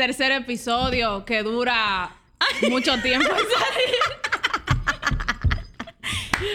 [0.00, 2.10] tercer episodio que dura
[2.70, 4.00] mucho tiempo en salir.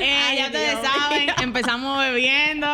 [0.01, 0.83] Eh, ya ustedes
[1.15, 2.67] saben, empezamos bebiendo.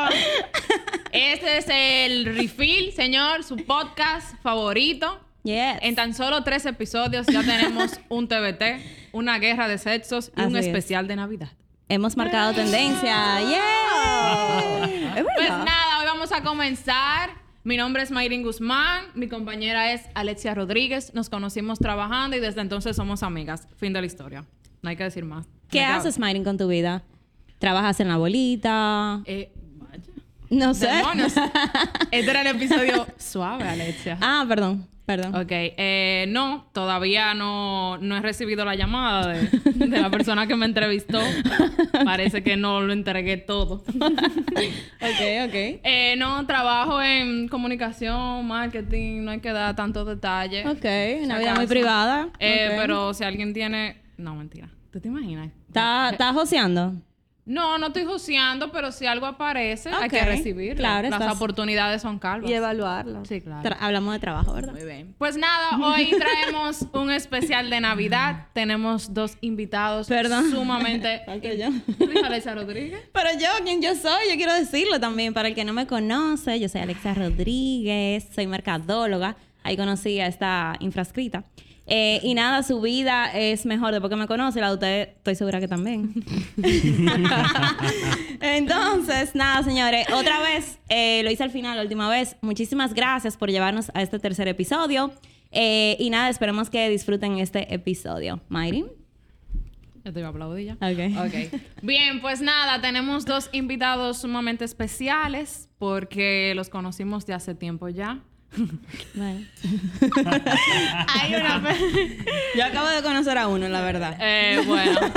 [1.12, 5.20] Este es el Refill, señor, su podcast favorito.
[5.44, 5.78] Yes.
[5.82, 8.64] En tan solo tres episodios ya tenemos un TBT,
[9.12, 10.66] una guerra de sexos y un Así es.
[10.68, 11.50] especial de Navidad.
[11.90, 13.42] Hemos marcado tendencia.
[13.42, 14.86] ¡Yeah!
[15.18, 17.32] Es Pues nada, hoy vamos a comenzar.
[17.64, 21.14] Mi nombre es Mayrin Guzmán, mi compañera es Alexia Rodríguez.
[21.14, 23.68] Nos conocimos trabajando y desde entonces somos amigas.
[23.78, 24.46] Fin de la historia.
[24.82, 25.48] No hay que decir más.
[25.70, 27.04] ¿Qué haces, Mayrin, con tu vida?
[27.62, 29.22] ¿Trabajas en la bolita?
[29.26, 30.04] Eh, vaya.
[30.50, 30.90] No sé.
[32.12, 34.18] Este era el episodio suave, Alexia.
[34.20, 34.88] ah, perdón.
[35.06, 35.36] Perdón.
[35.36, 40.56] Ok, eh, no, todavía no, no he recibido la llamada de, de la persona que
[40.56, 41.20] me entrevistó.
[42.06, 43.84] Parece que no lo entregué todo.
[43.94, 45.54] Ok, ok.
[45.84, 50.66] Eh, no, trabajo en comunicación, marketing, no hay que dar tantos detalles.
[50.66, 50.86] Ok,
[51.24, 52.30] una vida muy privada.
[52.40, 52.74] Eh.
[52.78, 53.98] Pero si alguien tiene...
[54.18, 54.70] No, mentira.
[54.92, 55.50] ¿Tú te imaginas?
[55.68, 56.94] ¿Estás estás joseando?
[57.52, 60.78] No, no estoy joseando, pero si algo aparece, hay que recibirlo.
[60.78, 62.50] claro, Las estás- oportunidades son calvas.
[62.50, 63.26] Y evaluarlo.
[63.26, 63.62] Sí, claro.
[63.68, 64.74] Tra- hablamos de trabajo, ¿verdad?
[64.74, 65.14] Muy bien.
[65.18, 68.48] Pues nada, hoy traemos un especial de Navidad.
[68.54, 70.50] Tenemos dos invitados Perdón.
[70.52, 71.22] sumamente...
[71.26, 71.68] Falto yo.
[71.98, 73.02] ¿Tú eres Alexa Rodríguez?
[73.14, 75.34] Pero yo, quien yo soy, yo quiero decirlo también.
[75.34, 79.36] Para el que no me conoce, yo soy Alexa Rodríguez, soy mercadóloga.
[79.64, 81.44] Ahí conocí a esta infrascrita.
[81.94, 84.62] Eh, y nada, su vida es mejor después que me conoce.
[84.62, 86.14] La de ustedes estoy segura que también.
[88.40, 90.08] Entonces, nada, señores.
[90.14, 92.38] Otra vez, eh, lo hice al final, la última vez.
[92.40, 95.12] Muchísimas gracias por llevarnos a este tercer episodio.
[95.52, 98.40] Eh, y nada, esperemos que disfruten este episodio.
[98.48, 98.86] Mayrin.
[100.06, 100.74] Yo te iba a aplaudir ya.
[100.76, 101.28] Ok.
[101.28, 101.62] Ok.
[101.82, 108.22] Bien, pues nada, tenemos dos invitados sumamente especiales porque los conocimos de hace tiempo ya.
[109.14, 109.46] Bueno.
[111.08, 111.64] Hay una...
[112.58, 114.18] Yo acabo de conocer a uno, la verdad.
[114.20, 115.00] Eh, bueno.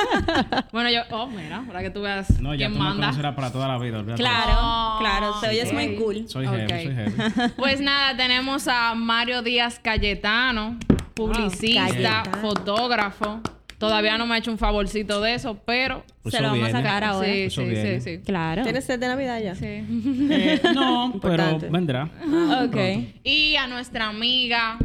[0.72, 1.00] Bueno, yo...
[1.10, 3.06] Oh, mira, para que tú veas No, ya quién tú me manda.
[3.06, 3.98] conocerás para toda la vida.
[4.00, 4.20] olvídate.
[4.20, 6.28] Claro, Oh, claro, te oyes muy cool.
[6.28, 6.52] Soy Ok.
[6.54, 7.52] heavy, soy heavy.
[7.56, 10.78] Pues nada, tenemos a Mario Díaz Cayetano,
[11.14, 12.38] publicista, Cayetano.
[12.40, 13.40] fotógrafo.
[13.78, 16.04] Todavía no me ha hecho un favorcito de eso, pero...
[16.30, 17.26] Se lo vamos a sacar ahora.
[17.28, 18.00] Sí, Eso sí, viene.
[18.00, 18.22] sí, sí.
[18.24, 18.62] Claro.
[18.62, 19.54] ¿Tienes sed de Navidad ya?
[19.54, 19.66] Sí.
[19.66, 22.08] Eh, no, pero vendrá.
[22.64, 22.76] Ok.
[23.24, 24.78] Y a nuestra amiga,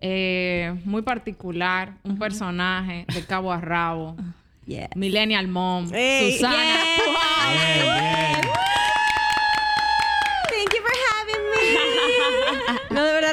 [0.00, 4.16] eh, muy particular, un personaje de cabo a rabo,
[4.66, 4.88] Yeah.
[4.96, 5.96] Millennial Mom, Susana.
[5.96, 6.84] yeah.
[7.52, 8.50] Bien, bien.
[10.50, 11.66] Thank you for having me.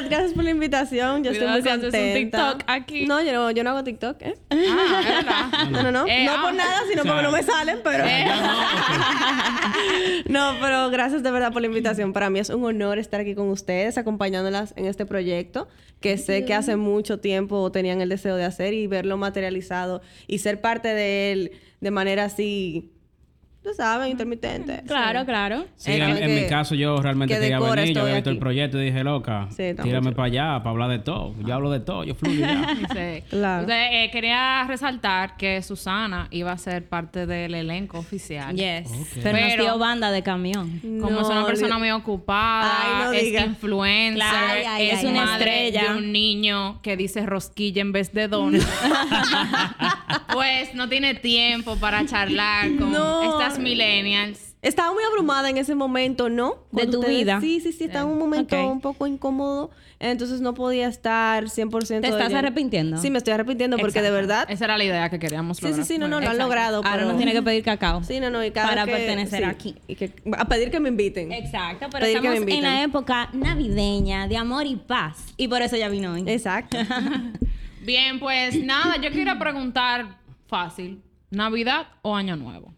[0.08, 1.24] Gracias por la invitación.
[1.24, 2.52] Yo Cuidado estoy muy un contenta.
[2.52, 3.06] TikTok aquí.
[3.06, 4.34] No, yo no, yo no hago TikTok, ¿eh?
[4.50, 5.44] Ah, es verdad.
[5.70, 6.06] No, no, no.
[6.06, 6.42] Eh, no ah.
[6.42, 8.04] por nada, sino O sea, porque no me salen, pero...
[8.04, 8.26] Eh,
[10.28, 12.12] No, pero gracias de verdad por la invitación.
[12.12, 15.68] Para mí es un honor estar aquí con ustedes, acompañándolas en este proyecto
[16.00, 20.38] que sé que hace mucho tiempo tenían el deseo de hacer y verlo materializado y
[20.38, 22.92] ser parte de él de manera así,
[23.64, 24.82] tú sabes, intermitente.
[24.86, 25.64] Claro, claro.
[25.76, 28.38] Sí, en, en que- mi caso yo realmente que quería venir, yo había visto el
[28.38, 31.34] proyecto y dije, loca, Sí, tírame para allá para hablar de todo.
[31.44, 32.68] Yo hablo de todo, yo fluyo ya.
[32.92, 33.22] Sí.
[33.30, 33.62] Claro.
[33.62, 38.54] Entonces, eh, quería resaltar que Susana iba a ser parte del elenco oficial.
[38.54, 38.86] Yes.
[38.90, 39.06] Ok.
[39.22, 40.80] Pero, nos Pero- dio banda de camión.
[41.00, 43.40] Como es una persona muy ocupada, Ay, no es diga.
[43.46, 45.92] influencer, Claro, ay, ay, es ay, madre estrella.
[45.94, 48.54] de un niño que dice rosquilla en vez de don.
[50.32, 53.22] pues no tiene tiempo para charlar con No.
[53.40, 54.54] estas millennials.
[54.62, 56.54] Estaba muy abrumada en ese momento, ¿no?
[56.72, 57.38] De tu ustedes- vida.
[57.42, 58.72] Sí, sí, sí, estaba en un momento ok.
[58.72, 59.70] un poco incómodo,
[60.00, 62.96] entonces no podía estar 100% ¿Te estás de- arrepintiendo?
[62.96, 64.14] Sí, me estoy arrepintiendo porque de Exacto.
[64.28, 64.46] verdad...
[64.50, 65.86] Esa era la idea que queríamos Sí, sí, lograr.
[65.86, 66.42] sí, no, no, lo han Exacto.
[66.44, 67.08] logrado, Ahora pero...
[67.08, 68.02] nos tiene que pedir cacao.
[68.04, 69.74] Sí, no, no, y cada Para que- pertenecer sí, aquí.
[69.86, 71.30] Y que, a pedir que me inviten.
[71.32, 75.34] Exacto, pero Pedir estamos en la época navideña de amor y paz.
[75.36, 76.24] Y por eso ya vino hoy.
[76.26, 76.78] Exacto.
[77.84, 82.72] Bien, pues nada, yo quería preguntar fácil, ¿Navidad o Año Nuevo?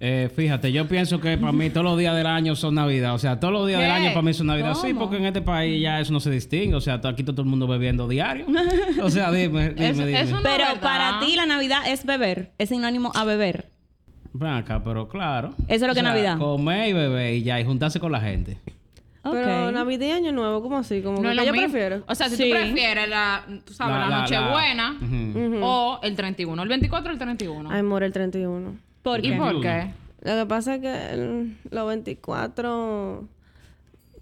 [0.00, 3.14] Eh, fíjate, yo pienso que para mí todos los días del año son Navidad.
[3.14, 4.74] O sea, todos los días del año para mí son Navidad.
[4.74, 6.76] Sí, porque en este país ya eso no se distingue.
[6.76, 8.46] O sea, aquí está todo el mundo bebiendo diario.
[9.02, 10.24] O sea, dime, dime, dime.
[10.42, 10.80] Pero verdad.
[10.80, 13.70] para ti la Navidad es beber, es sinónimo a beber.
[14.32, 15.54] Ven acá, pero claro.
[15.66, 16.38] Eso es lo que O sea, es Navidad.
[16.38, 18.58] Comer y beber y ya, y juntarse con la gente.
[19.32, 19.72] Pero.
[19.72, 21.02] Navidad y Año Nuevo, ¿cómo así?
[21.02, 21.68] Como No que es ¿qué lo yo mismo.
[21.72, 22.04] prefiero.
[22.06, 22.44] O sea, si Sí.
[22.44, 25.60] tú prefieres la, tú sabes, La- la, la- la- Nochebuena Ujú.
[25.64, 26.62] o el 31.
[26.62, 27.70] El 24 o el 31.
[27.70, 28.76] Ay, more el 31.
[29.02, 29.36] ¿Por ¿Y qué?
[29.36, 29.60] por 21.
[29.62, 29.92] qué?
[30.30, 33.28] Lo que pasa es que el- los 24...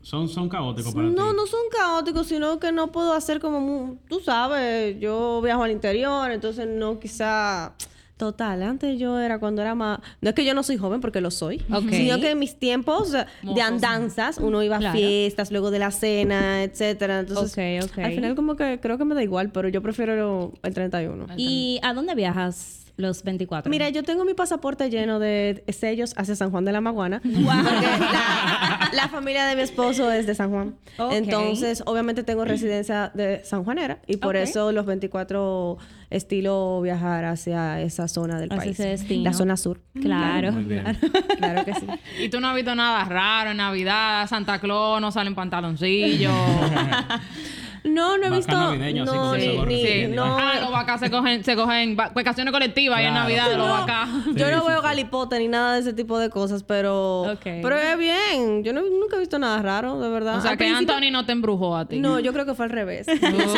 [0.02, 1.14] Son, son caóticos para ti.
[1.16, 3.60] No, no son caóticos, sino que no puedo hacer como...
[3.60, 7.72] mu- Tú sabes, yo viajo al interior, entonces no quizá...
[8.16, 9.98] Total, antes yo era cuando era más...
[10.22, 11.62] No es que yo no soy joven, porque lo soy.
[11.90, 14.96] Sino que en mis tiempos de andanzas, uno iba a Claro.
[14.98, 17.20] fiestas, luego de la cena, etcétera.
[17.20, 21.26] Entonces, al final como que creo que me da igual, pero yo prefiero el 31.
[21.36, 23.70] ¿Y a dónde viajas los 24?
[23.70, 27.20] Mira, yo tengo mi pasaporte lleno de sellos hacia San Juan de la Maguana.
[27.22, 30.76] Porque la, la familia de mi esposo es de San Juan.
[31.10, 35.76] Entonces, obviamente tengo residencia de San Juanera y por eso los 24
[36.08, 38.78] estilo viajar hacia esa zona del Hacia país.
[38.80, 39.24] ese destino.
[39.24, 39.80] La zona sur.
[40.00, 40.52] Claro.
[40.52, 40.84] Muy bien.
[41.36, 41.86] Claro que sí.
[42.20, 46.32] Y tú no has visto nada raro en Navidad, Santa Claus no sale en pantaloncillos.
[47.86, 48.52] No, no he visto.
[48.56, 51.96] navideña, así no, con ese ni, que no, Ah, los vacas se cogen, se cogen
[51.98, 53.22] va- vacaciones colectivas y en Claro.
[53.24, 54.08] Navidad de los No, vacas.
[54.34, 54.82] yo Sí, no sí, veo sí.
[54.86, 57.22] galipote ni nada de ese tipo de cosas, pero.
[57.22, 57.40] Ok.
[57.42, 58.64] Pero es bien.
[58.64, 60.38] Yo no- nunca he visto nada raro, de verdad.
[60.38, 61.98] O sea Al que principio- Anthony no te embrujó a ti.
[62.00, 63.06] No, yo creo que fue al revés.
[63.20, 63.48] Yo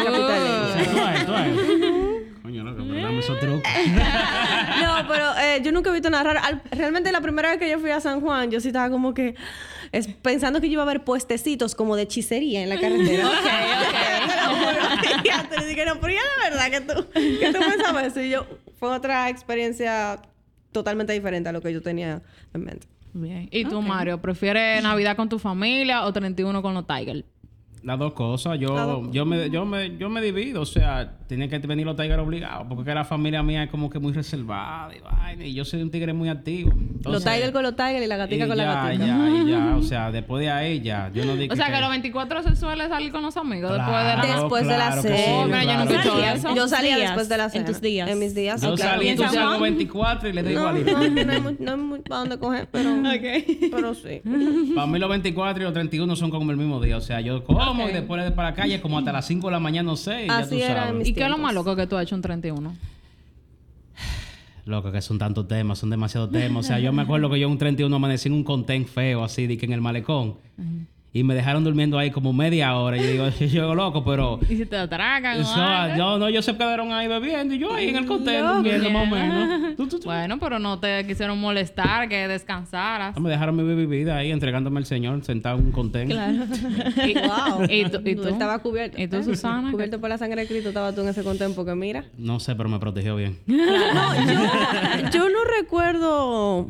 [1.27, 2.29] soy.
[2.43, 3.63] Coño, loco, pero dame esos trucos.
[4.81, 6.41] No, pero eh, yo nunca he visto nada raro.
[6.43, 9.13] Al- realmente la primera vez que yo fui a San Juan, yo sí estaba como
[9.13, 9.35] que
[9.93, 13.27] es, pensando que yo iba a ver puestecitos como de hechicería en la carretera.
[13.27, 13.45] ok, ok.
[15.25, 18.21] y antes le dije, no, pero ya de verdad que tú, que tú pensabas eso.
[18.21, 18.47] Y yo,
[18.79, 20.21] fue otra experiencia
[20.73, 22.23] totalmente diferente a lo que yo tenía
[22.55, 22.87] en mente.
[23.13, 23.49] Bien.
[23.51, 27.25] ¿Y tú, Mario, prefieres Navidad con tu familia o 31 con los Tigers?
[27.83, 28.59] Las dos cosas.
[28.59, 30.63] Yo, dos yo, me, yo, me, yo me divido.
[30.63, 32.67] O sea, tiene que venir los tigres obligados.
[32.69, 35.45] Porque que la familia mía es como que muy reservada y vaina.
[35.45, 36.71] Y yo soy un tigre muy activo.
[36.71, 39.07] los Entonces, tigers con los tigers y la gatica y con la ya, gatica.
[39.07, 39.77] Ya, y ya.
[39.77, 41.11] O sea, después de ahí ya.
[41.15, 43.97] Yo no digo O sea que los 24 se suele salir con los amigos después
[43.97, 44.21] de la...
[44.23, 45.33] Claro, Después de la claro que cena.
[45.39, 46.39] Oh, mira, yo claro nunca he que hecho sí.
[46.39, 46.55] eso.
[46.55, 47.67] Yo salía días, después de la en cena.
[47.67, 48.11] tus días.
[48.11, 48.63] En mis días.
[48.63, 48.93] Yo sí, claro.
[48.93, 49.63] salí ¿Y en San entonces hago Juan?
[49.63, 50.93] 24 y le doy No, igualito.
[50.93, 52.91] no, no hay, no hay para dónde coger, pero,
[53.71, 54.23] pero sí.
[54.75, 56.97] Para mí los 24 y los 31 son como el mismo día.
[56.97, 59.53] O sea, yo como y después de para la calle como hasta las 5 de
[59.53, 60.27] la mañana, no sé.
[60.27, 61.01] Y Así ya tú era sabes.
[61.03, 62.75] en ¿Y qué es lo más loco que tú has hecho un 31?
[64.65, 66.67] Loco, que son tantos temas, son demasiados temas.
[66.67, 69.47] O sea, yo me acuerdo que yo un 31 amanecí en un contén feo, así,
[69.47, 70.35] de que en el malecón.
[71.19, 72.97] Y me dejaron durmiendo ahí como media hora.
[72.97, 74.39] Y yo digo, yo loco, pero...
[74.49, 75.97] ¿Y si te atracan o Eso, algo?
[75.97, 79.03] no, no, ellos se quedaron ahí bebiendo y yo ahí en el contén durmiendo más
[79.03, 79.59] o menos.
[79.77, 80.05] Tú, tú, tú.
[80.07, 83.19] Bueno, pero no te quisieron molestar, que descansaras.
[83.19, 86.09] Me dejaron mi vida ahí entregándome al Señor sentado en un contén.
[86.09, 86.35] Claro.
[87.07, 87.65] Y, Wow.
[87.69, 88.01] ¿Y tú?
[88.05, 88.29] ¿Y Tú tú?
[88.29, 89.01] Estaba cubierto.
[89.01, 89.71] ¿Y tú, Susana?
[89.71, 92.05] Cubierto por la sangre de Cristo estaba tú en ese contemplo que mira.
[92.17, 93.39] No sé, pero me protegió bien.
[93.47, 96.69] No, yo, yo no recuerdo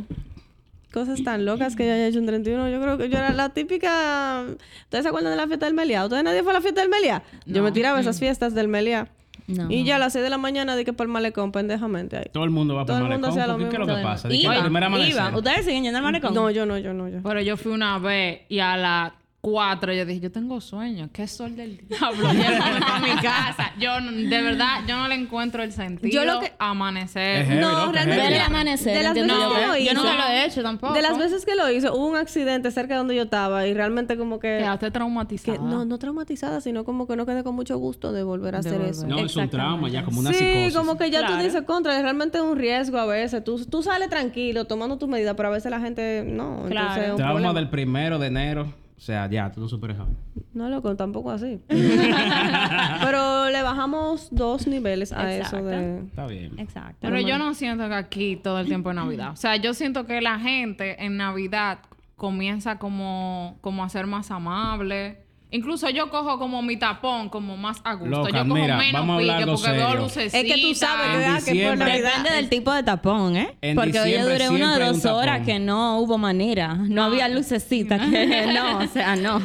[0.99, 2.69] cosas tan locas que yo haya hecho un 31.
[2.71, 4.45] Yo creo que yo era la típica...
[4.85, 6.05] ¿Ustedes se acuerdan de la fiesta del Meliá?
[6.05, 7.23] ¿Ustedes nadie fue a la fiesta del Meliá?
[7.47, 9.09] Yo me tiraba esas fiestas del Meliá.
[9.47, 9.71] No.
[9.71, 12.27] Y ya a las 6 de la mañana di que por el malecón, pendejamente ahí.
[12.31, 13.31] Todo el mundo va por el malecón.
[13.31, 14.29] lo ¿Qué es lo que pasa?
[14.29, 15.37] De que Iba, la primera iba.
[15.37, 16.35] ¿Ustedes siguen yendo al malecón?
[16.35, 17.21] No, yo no, yo no, yo.
[17.23, 19.13] Pero yo fui una vez y a las
[19.51, 21.09] 4 yo dije, yo tengo sueño.
[21.13, 22.33] ¿Qué sol del diablo?
[22.33, 23.73] Llévame a mi casa.
[23.79, 27.47] Yo, no- de verdad, yo no le encuentro el sentido Yo lo que- a amanecer.
[27.47, 28.17] Heavy, No, realmente- heavy.
[28.29, 28.97] Ver el amanecer.
[28.97, 29.55] De las veces yo.
[29.55, 29.95] que lo Yo hizo.
[29.95, 30.93] nunca lo he hecho tampoco.
[30.95, 33.75] De las veces que lo hizo, hubo un accidente cerca de donde yo estaba y
[33.75, 34.59] realmente como que...
[34.59, 35.59] Quedaste traumatizada.
[35.59, 38.61] que no, no traumatizada, sino como que no quedé con mucho gusto de volver a
[38.61, 38.91] De hacer volver.
[38.95, 39.07] eso.
[39.07, 40.75] No, es un trauma ya, como una sí, psicosis.
[40.77, 41.37] como que ya Claro.
[41.39, 43.43] tú dices contra, es realmente un riesgo a veces.
[43.45, 46.65] Tú, tú sales tranquilo, tomando tus medidas, pero a veces la gente no.
[46.69, 46.87] Claro.
[46.89, 47.55] Entonces, es un Trauma problema.
[47.55, 48.73] del primero de enero.
[48.99, 50.13] O sea, ya, tú no superas ahora.
[50.53, 51.61] No, loco, tampoco así.
[51.69, 55.59] pero le bajamos dos niveles a Exacto.
[55.59, 55.99] eso de...
[56.01, 56.59] Está bien.
[56.59, 56.99] Exacto.
[57.01, 59.31] Pero yo no siento que aquí todo el tiempo es Navidad.
[59.31, 61.79] O sea, yo siento que la gente en Navidad
[62.17, 65.28] comienza como, como a ser más amable.
[65.51, 68.11] Incluso yo cojo como mi tapón como más a gusto.
[68.19, 70.35] Loca, yo cojo mira, menos vamos a hablar pique algo porque veo lucecitas.
[70.35, 72.09] Es que tú sabes En que, que por diciembre- Navidad...
[72.19, 73.57] Depende del tipo de tapón, ¿eh?
[73.63, 76.75] En Porque hoy yo duré una un dos horas que no hubo manera.
[76.75, 79.41] No había lucecita que no, o sea, no.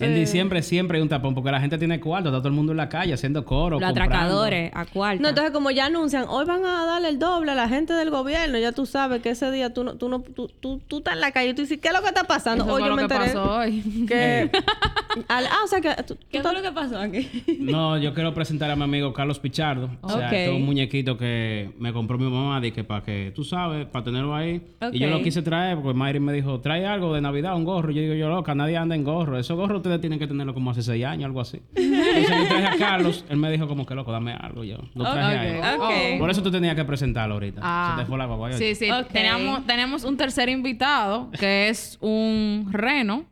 [0.00, 2.72] En diciembre siempre hay un tapón porque la gente tiene cuarto, está todo el mundo
[2.72, 3.78] en la calle haciendo coro.
[3.78, 4.14] Los comprando.
[4.14, 5.22] atracadores a cuarta.
[5.22, 8.10] No, entonces como ya anuncian, hoy van a darle el doble a la gente del
[8.10, 11.14] gobierno, ya tú sabes que ese día tú no, tú no, tú, tú, tú estás
[11.14, 12.64] en la calle y tú dices, ¿qué es lo que está pasando?
[12.64, 14.04] Eso hoy fue yo lo me que enteré pasó hoy.
[14.08, 14.50] que
[15.36, 17.28] Al- ah, o sea que tú, ¿Qué fue lo que pasó aquí?
[17.60, 19.90] No, yo quiero presentar a mi amigo Carlos Pichardo.
[20.00, 20.24] O sea, Ok.
[20.32, 23.86] este es un muñequito que me compró mi mamá, de que para que, tú sabes,
[23.86, 24.62] para tenerlo ahí.
[24.92, 27.90] Y yo lo quise traer porque Mayri me dijo, trae algo de Navidad, un gorro.
[27.90, 29.38] Yo digo, yo loca, nadie anda en gorro.
[29.38, 31.60] Esos gorros ustedes tienen que tenerlo como hace seis años, algo así.
[31.74, 34.64] Entonces yo traje a Carlos, él me dijo como que loco, dame algo.
[34.64, 35.76] Yo lo traje a él.
[35.78, 35.82] Ok.
[35.84, 36.18] Ok.
[36.20, 37.60] Por eso tú tenías que presentarlo ahorita.
[37.62, 37.94] Ah.
[37.96, 38.52] Se te fue la guagua.
[38.52, 38.88] Sí, sí.
[39.12, 43.24] Tenemos, tenemos un tercer invitado que es un reno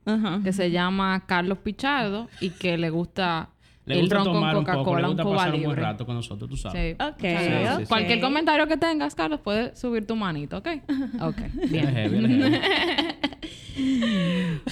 [0.42, 1.93] que se llama Carlos Pichardo
[2.40, 3.48] y que le gusta
[3.86, 6.14] Le el ron con tomar un poco, le Coca-Cola, un pasar un buen rato con
[6.16, 6.96] nosotros, tú sabes.
[6.96, 7.02] Sí.
[7.02, 7.76] Ok, Muchas gracias.
[7.78, 7.88] ok.
[7.88, 10.68] Cualquier comentario que tengas, Carlos, puedes subir tu manito, ¿ok?
[11.20, 11.36] Ok,
[11.70, 12.60] bien.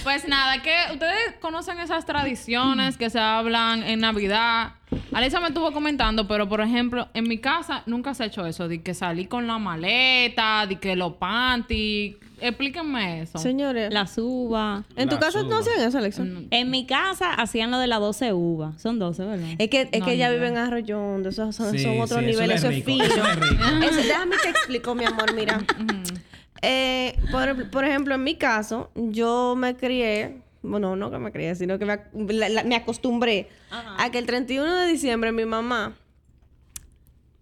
[0.03, 4.73] Pues nada, que ustedes conocen esas tradiciones que se hablan en Navidad.
[5.13, 8.67] Alisa me estuvo comentando, pero por ejemplo, en mi casa nunca se ha hecho eso,
[8.67, 12.17] de que salí con la maleta, de que los panty.
[12.41, 13.37] Explíquenme eso.
[13.37, 14.83] Señores, Las uvas.
[14.97, 16.23] ¿en tu La casa no hacían eso, Alexa?
[16.51, 18.81] En mi casa hacían lo de las 12 uvas.
[18.81, 19.47] Son 12, ¿verdad?
[19.59, 20.31] Es que, es No, que ella idea.
[20.31, 22.75] vive en Arroyón, de esos son, Sí, son otros sí, eso niveles, es eso es
[22.85, 23.05] rico, fino.
[23.05, 23.63] eso es rico.
[23.85, 25.59] Eso, déjame te explico, mi amor, mira.
[26.63, 31.55] Eh, por, por ejemplo, en mi caso, yo me crié, bueno, no que me crié,
[31.55, 31.99] sino que me,
[32.33, 33.49] la- la- me acostumbré
[33.99, 35.93] a que el 31 de diciembre mi mamá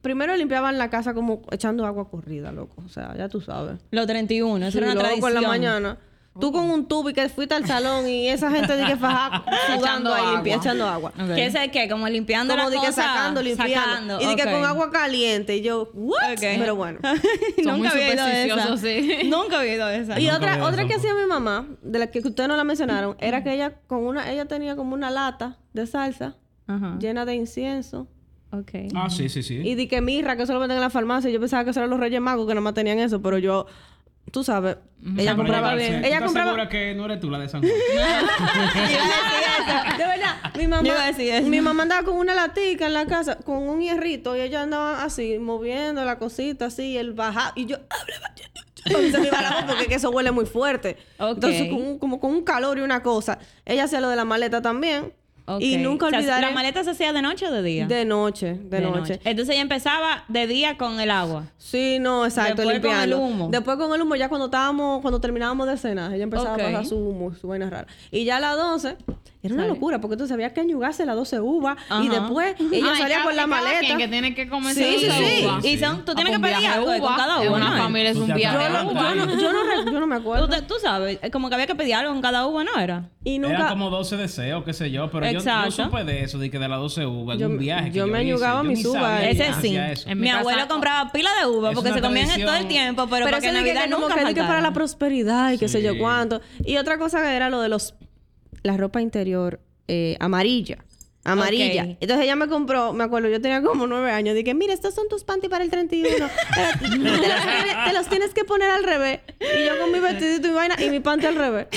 [0.02, 2.82] primero limpiaban la casa como echando agua corrida, loco.
[2.84, 3.80] O sea, ya tú sabes.
[3.92, 5.22] Los 31, eso Sí, era una tradición.
[5.22, 5.98] por la mañana.
[6.40, 9.44] Tú con un tubo y que fuiste al salón y esa gente de que fajá
[9.68, 10.64] sudando Echando ahí, limpia, agua.
[10.64, 11.14] echando agua.
[11.36, 11.90] ¿Qué es el qué?
[11.90, 13.76] Como limpiando Como la de que cosa, sacando, limpiando.
[13.82, 15.58] sacando, Y de que con agua caliente.
[15.58, 16.36] Y yo, ¿what?
[16.40, 17.00] Pero bueno.
[17.58, 18.14] Muy Nunca había
[18.46, 18.78] ido esa.
[18.78, 19.20] sí.
[19.26, 20.20] Nunca había ido a esa.
[20.20, 23.18] Y Nunca otra, otra que hacía mi mamá, de la que ustedes no la mencionaron,
[23.20, 26.38] era que ella con una, ella tenía como una lata de salsa
[27.00, 28.08] llena de incienso.
[28.54, 28.72] Ok.
[28.96, 29.56] Ah, sí, sí, sí.
[29.56, 31.30] Y de que mirra, que eso lo venden en la farmacia.
[31.30, 33.66] Yo pensaba que eso eran los Reyes Magos que nomás tenían eso, pero yo,
[34.32, 34.78] tú sabes,
[35.18, 36.02] ella compraba bien.
[36.02, 36.50] ¿tú Ella estás compraba.
[36.52, 37.72] segura que no eres tú la de San Juan?
[39.98, 40.84] De verdad, mi mamá,
[41.44, 45.04] mi mamá andaba con una latica en la casa, con un hierrito, y ella andaba
[45.04, 47.78] así, moviendo la cosita así, el baja, y yo,
[48.86, 50.98] se me iba la voz porque que eso huele muy fuerte.
[51.20, 53.40] Entonces, con un- como con un calor y una cosa.
[53.66, 55.14] Ella hacía lo de la maleta también.
[55.60, 56.48] Y nunca O sea, olvidaré.
[56.48, 57.88] ¿La maleta se hacía de noche o de día?
[57.88, 59.20] De noche, de, noche.
[59.24, 61.48] Entonces ella empezaba de día con el agua.
[61.58, 63.50] Sí, no, exacto, Después con el humo.
[63.52, 66.86] Después con el humo, ya cuando estábamos, cuando terminábamos de cenar, ella empezaba a pasar
[66.86, 67.88] su humo, su vaina rara.
[68.12, 68.98] Y ya a las 12,
[69.44, 69.74] era una Sale.
[69.74, 73.24] locura, porque entonces había que añugarse las 12 uvas y después ella Ah, salía cada-
[73.26, 73.80] con la maleta.
[73.80, 75.46] quien que tiene que comer Sí, sí, sí.
[75.46, 75.66] uvas.
[75.66, 77.16] Y son, tú Ah, tienes pues que pedir algo con uva.
[77.18, 77.58] cada uva.
[77.58, 77.78] una ¿no?
[77.84, 79.02] familia es un viaje Yo no, uva.
[79.02, 80.48] yo, no, yo, no, yo no me acuerdo.
[80.68, 83.10] tú sabes, como que había que pedir algo con cada uva, ¿no era?
[83.24, 83.70] Y Eran nunca.
[83.70, 85.72] como 12 deseos, qué sé yo, pero yo, yo Exacto.
[85.86, 88.26] supe de eso, de que de las 12 uvas, Yo- un viaje que yo me
[88.26, 89.24] yo mis uvas.
[89.24, 90.16] Ese que sí.
[90.16, 93.38] mi abuelo compraba pila de uva Es porque se comían todo el tiempo, pero, para
[93.38, 96.42] eso que que Navidad nunca que, que para la prosperidad y qué sé yo cuánto.
[96.64, 97.94] Y otra cosa era lo de los
[98.64, 100.78] la ropa interior eh, amarilla.
[101.24, 101.84] Amarilla.
[102.00, 104.34] Entonces ella me compró, me acuerdo, yo tenía como nueve años.
[104.34, 106.08] Dije, mira, estos son tus panty para el 31.
[106.10, 109.20] Espérate, te, los tienes, te los tienes que poner al revés.
[109.40, 111.68] Y yo con mi vestidito y vaina y mi panty al revés.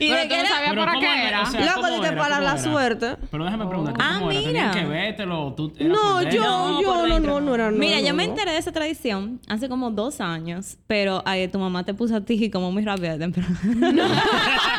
[0.00, 0.48] ¿Y Pero de tú qué no era?
[0.48, 1.28] sabías para ¿cómo qué era?
[1.28, 1.42] era.
[1.42, 2.16] O sea, Loco, ¿cómo dije, era?
[2.20, 2.62] para ¿Cómo la era?
[2.62, 3.16] suerte.
[3.30, 4.40] Pero déjame preguntarte, Ah, ¿cómo era?
[4.40, 4.50] mira.
[4.72, 5.54] ¿Tenías que vértelo?
[5.54, 6.30] ¿Tú eras No, yo,
[6.82, 9.92] yo, no, no, no era Mira, no, yo me enteré de esa tradición hace como
[9.92, 13.56] dos años, pero ay, tu mamá te puso a ti como muy rápida de temprano.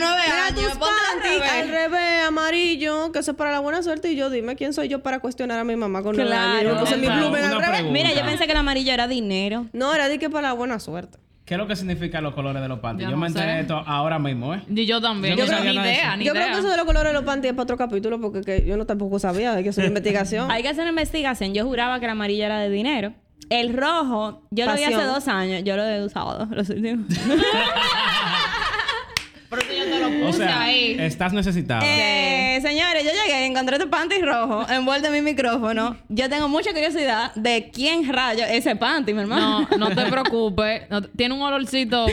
[0.00, 0.16] No.
[0.16, 1.50] Mira años, tus ponte al revés.
[1.52, 4.10] al revés, amarillo, que eso es para la buena suerte.
[4.12, 6.50] Y yo, dime quién soy yo para cuestionar a mi mamá con nueve Claro.
[6.50, 6.66] años.
[6.66, 7.06] Y yo me puse mi
[7.38, 7.84] al revés.
[7.90, 9.66] Mira, yo pensé que el amarillo era dinero.
[9.72, 11.18] No, era de que para la buena suerte.
[11.44, 13.06] ¿Qué es lo que significan los colores de los panties?
[13.06, 14.62] Yo Yo, no me enteré de esto ahora mismo, ¿eh?
[14.68, 15.36] Y yo también.
[15.36, 17.14] Yo Yo no creo ni idea, ni Yo creo que eso de los colores de
[17.14, 19.78] los panty es para otro capítulo porque que yo no tampoco sabía de que es
[19.78, 20.48] una investigación.
[20.52, 21.52] Hay que hacer una investigación.
[21.52, 23.12] Yo juraba que el amarillo era de dinero.
[23.50, 25.62] El rojo, yo lo vi hace dos años.
[25.64, 27.06] Yo lo he usado los últimos.
[29.50, 30.96] Por eso yo te lo puse O sea, ahí.
[30.98, 31.82] estás necesitado.
[31.84, 35.96] Eh, señores, yo llegué y encontré este panty rojo envuelto en mi micrófono.
[36.08, 39.68] Yo tengo mucha curiosidad de quién rayo es ese panty, mi hermano.
[39.70, 40.82] No, no te preocupes.
[40.90, 42.06] No tiene un olorcito,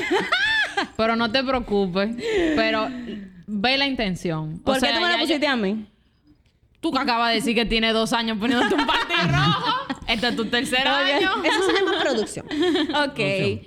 [0.98, 2.12] pero no te preocupes.
[2.56, 2.88] Pero
[3.48, 4.56] ve la intención.
[4.62, 5.86] O ¿Por qué sea, tú me lo pusiste yo- a mí?
[6.82, 9.75] Tú que acabas de decir que tiene dos años poniéndote un panty rojo.
[10.08, 11.13] Este es tu tercer Oye.
[11.15, 11.32] año.
[11.44, 12.46] Eso se llama producción.
[13.06, 13.20] Ok.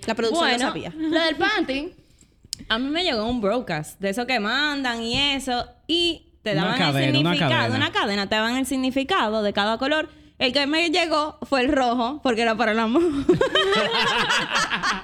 [0.07, 0.93] La producción bueno, lo sabía.
[0.97, 1.93] Lo del panty,
[2.73, 5.67] a mí me llegó un broadcast de eso que mandan y eso.
[5.87, 7.77] Y te Una daban cadena, el una significado, cadena.
[7.77, 10.09] una cadena, te daban el significado de cada color.
[10.39, 13.03] El que me llegó fue el rojo, porque era para el amor.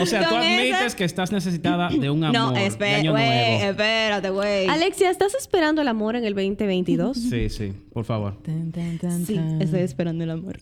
[0.00, 2.52] O sea, tú Con admites esa- que estás necesitada de un amor.
[2.52, 4.68] No, año güey, espérate, güey.
[4.68, 7.16] Alexia, ¿estás esperando el amor en el 2022?
[7.16, 8.38] Sí, sí, por favor.
[9.26, 10.58] Sí, estoy esperando el amor.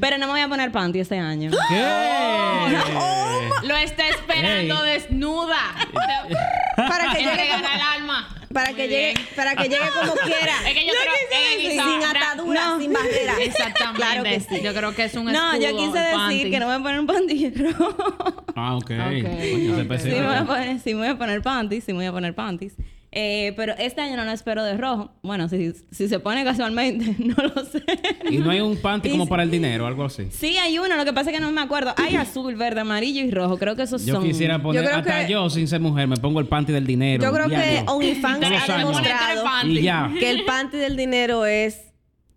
[0.00, 1.50] Pero no me voy a poner panty este año.
[1.68, 1.82] ¿Qué?
[3.66, 5.56] Lo está esperando desnuda.
[6.76, 8.28] Para que llegue ganar el alma.
[8.54, 10.54] Para Muy que llegue, para que llegue como quiera.
[10.66, 11.14] Es que yo, creo
[11.60, 13.34] que sin atadura, sin barrera.
[13.40, 13.96] Exactamente.
[14.00, 14.62] Claro que sí.
[14.62, 16.50] Yo creo que es un No, yo quise decir panty.
[16.50, 18.44] que no me voy a poner un panty rojo.
[18.54, 18.84] Ah, ok.
[18.84, 19.78] Ok, Coño, se ok.
[19.80, 20.14] especifica.
[20.16, 22.12] Sí me voy a poner, sí me voy a poner panties, sí me voy a
[22.12, 22.74] poner panties.
[23.16, 25.12] Eh, pero este año no lo espero de rojo.
[25.22, 27.80] Bueno, si, si se pone casualmente, no lo sé.
[28.28, 30.24] Y no hay un panty como para el dinero, algo así.
[30.32, 31.94] Sí, hay uno, lo que pasa es que no me acuerdo.
[31.96, 33.56] Hay azul, verde, amarillo y rojo.
[33.56, 34.24] Creo que esos Yo son.
[34.24, 37.22] quisiera poner, creo hasta que- yo sin ser mujer, me pongo el panty del dinero.
[37.22, 37.84] Yo creo que.
[37.86, 40.10] OnlyFans ha demostrado Y ya.
[40.18, 41.82] que el panty del dinero es,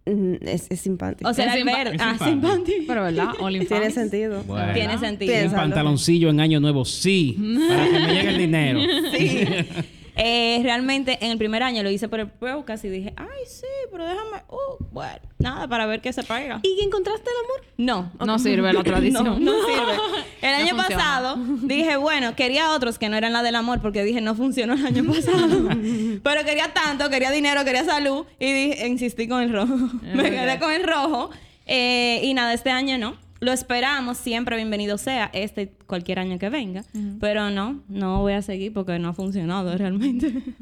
[0.06, 1.26] mm, es, es sin panty.
[1.26, 1.96] O sea, Es pa- verde.
[1.96, 2.74] es Ah, sin sin panty.
[2.88, 3.30] Pero, ¿verdad?
[3.68, 4.44] Tiene sentido.
[4.44, 4.74] Bueno.
[4.76, 5.34] Tiene sentido.
[5.48, 7.36] Un pantaloncillo en año nuevo, sí.
[7.68, 8.80] Para que me llegue el dinero.
[9.18, 9.40] Sí.
[10.18, 13.66] Eh, realmente en el primer año lo hice por el podcast y dije, ay, sí,
[13.92, 14.44] pero déjame.
[14.50, 16.60] Uh, bueno, nada, para ver qué se pega.
[16.64, 18.12] ¿Y encontraste el amor?
[18.18, 18.26] No.
[18.26, 19.24] No sirve la tradición.
[19.24, 19.94] No, no sirve.
[20.42, 20.88] El No año funciona.
[21.04, 24.74] pasado dije, bueno, quería otros que no eran la del amor porque dije, no funcionó
[24.74, 25.70] el año pasado.
[26.24, 29.76] Pero quería tanto, quería dinero, quería salud y dije, insistí con el rojo.
[30.02, 31.30] Me quedé con el rojo.
[31.66, 33.18] Eh, y nada, este año no.
[33.40, 36.84] Lo esperamos, siempre bienvenido sea, este cualquier año que venga.
[37.20, 40.34] Pero no, no voy a seguir porque no ha funcionado realmente.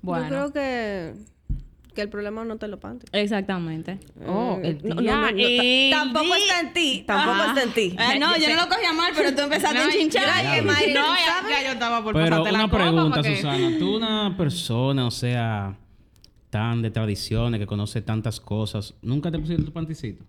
[0.00, 0.22] Bueno.
[0.24, 1.14] Yo creo que,
[1.92, 3.04] que el problema no te lo panty.
[3.10, 3.98] Exactamente.
[4.28, 7.02] Oh, Eh, el no, no, el tampoco está en ti.
[7.04, 7.96] Tampoco está en ti.
[7.98, 11.12] Ah, no, yo no lo cogía mal, pero tú empezaste a que Mayri, No, ¿tú
[11.18, 11.50] ya, sabes?
[11.50, 13.78] ya yo estaba por Pero pasarte la una copa, pregunta, porque- Susana.
[13.80, 15.76] Tú una persona, o sea,
[16.48, 20.22] tan de tradiciones, que conoce tantas cosas, ¿nunca te pusiste tu panticito?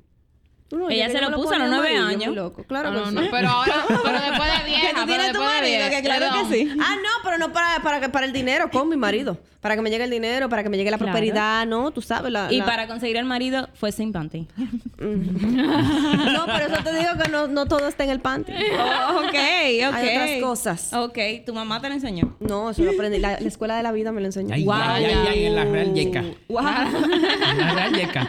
[0.71, 2.35] No, Ella se lo puso a los nueve años.
[2.35, 2.63] loco.
[2.63, 3.27] Claro No, que no, sí.
[3.31, 6.01] pero ahora, pero después de vieja, Que tú pero tienes tu después de marido, que
[6.03, 6.49] claro perdón.
[6.49, 6.69] que sí.
[6.79, 9.38] Ah, no, pero no para, para, que- para el dinero, con mi marido.
[9.61, 11.11] Para que me llegue el dinero, para que me llegue la Claro.
[11.11, 11.91] prosperidad, ¿no?
[11.91, 12.31] Tú sabes.
[12.31, 14.47] La, Y la- para conseguir el marido fue sin panty.
[14.99, 18.51] No, por eso te digo que no, no todo está en el panty.
[18.53, 19.35] Oh, ok, ok.
[19.35, 20.93] Hay otras cosas.
[20.93, 22.35] Ok, tu mamá te lo enseñó.
[22.39, 23.17] No, eso lo aprendí.
[23.19, 24.53] La, la escuela de la vida me lo enseñó.
[24.53, 26.23] Ay, ay, ay, en la Real Yeca.
[26.47, 26.59] Wow.
[26.59, 28.27] En la Real Yeca.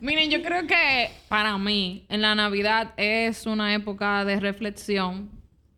[0.00, 5.30] Miren, yo creo que para mí, en la Navidad es una época de reflexión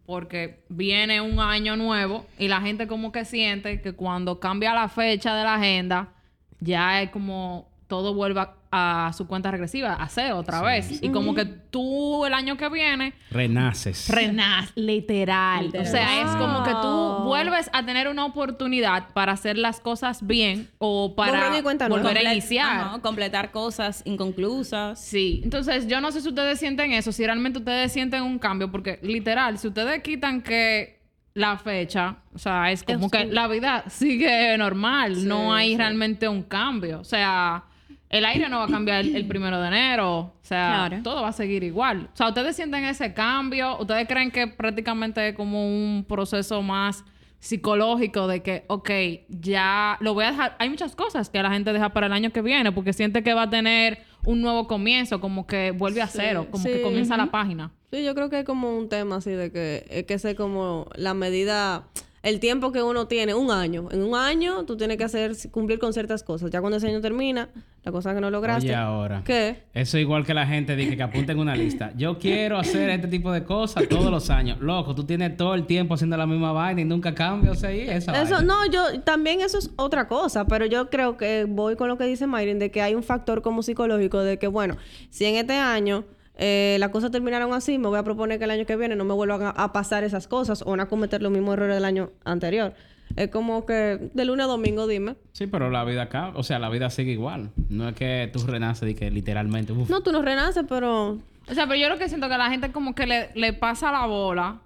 [0.06, 4.88] porque viene un año nuevo y la gente como que siente que cuando cambia la
[4.88, 6.14] fecha de la agenda,
[6.60, 11.02] ya es como todo vuelve a, a su cuenta regresiva, a cero otra vez.
[11.02, 14.08] Y como que tú el año que viene Renaces.
[14.10, 15.64] Renas, literal.
[15.66, 15.86] Literal.
[15.86, 20.26] O sea, es como que tú vuelves a tener una oportunidad para hacer las cosas
[20.26, 21.88] bien o para nueva.
[21.88, 22.80] volver a iniciar.
[22.80, 25.00] Ajá, completar cosas inconclusas.
[25.00, 28.70] Sí, entonces yo no sé si ustedes sienten eso, si realmente ustedes sienten un cambio,
[28.70, 30.98] porque literal, si ustedes quitan que
[31.34, 35.54] la fecha, o sea, es como Es que un- la vida sigue normal, Sí, no
[35.54, 35.76] hay sí.
[35.76, 37.64] realmente un cambio, o sea,
[38.10, 41.02] el aire no va a cambiar el, el primero de enero, o sea, Claro.
[41.02, 42.08] todo va a seguir igual.
[42.12, 47.04] O sea, ustedes sienten ese cambio, ustedes creen que prácticamente es como un proceso más
[47.40, 48.90] psicológico de que, ok,
[49.28, 50.56] ya lo voy a dejar.
[50.58, 53.32] Hay muchas cosas que la gente deja para el año que viene porque siente que
[53.34, 57.16] va a tener un nuevo comienzo, como que vuelve a Sí, cero, como que comienza
[57.16, 57.70] la página.
[57.92, 60.88] Sí, yo creo que es como un tema así de que es que sé como
[60.96, 61.84] la medida,
[62.22, 63.88] el tiempo que uno tiene, un año.
[63.90, 66.50] En un año tú tienes que hacer, cumplir con ciertas cosas.
[66.50, 67.48] Ya cuando ese año termina,
[67.84, 68.66] la cosa que no lograste.
[68.66, 69.22] Oye, ahora.
[69.24, 69.62] ¿Qué?
[69.72, 71.92] Eso igual que la gente dice que apunten una lista.
[71.96, 74.60] Yo quiero hacer este tipo de cosas todos los años.
[74.60, 77.56] Loco, tú tienes todo el tiempo haciendo la misma vaina y nunca cambias.
[77.56, 78.42] O sea, y esa Eso, vaina.
[78.42, 82.04] no, yo también eso es otra cosa, pero yo creo que voy con lo que
[82.04, 84.76] dice Mayrin de que hay un factor como psicológico de que, bueno,
[85.10, 86.04] si en este año
[86.38, 89.04] eh, las cosas terminaron así, me voy a proponer que el año que viene no
[89.04, 91.84] me vuelvan a, a pasar esas cosas o no a cometer los mismos errores del
[91.84, 92.74] año anterior.
[93.16, 95.16] Es como que de lunes a domingo, dime.
[95.32, 97.50] Sí, pero la vida acá, o sea, la vida sigue igual.
[97.68, 99.72] No es que tú renaces y que literalmente.
[99.72, 99.88] uf.
[99.90, 101.18] No, tú no renaces, pero
[101.50, 103.90] O sea, pero yo lo que siento que la gente como que le, le pasa
[103.90, 104.60] la bola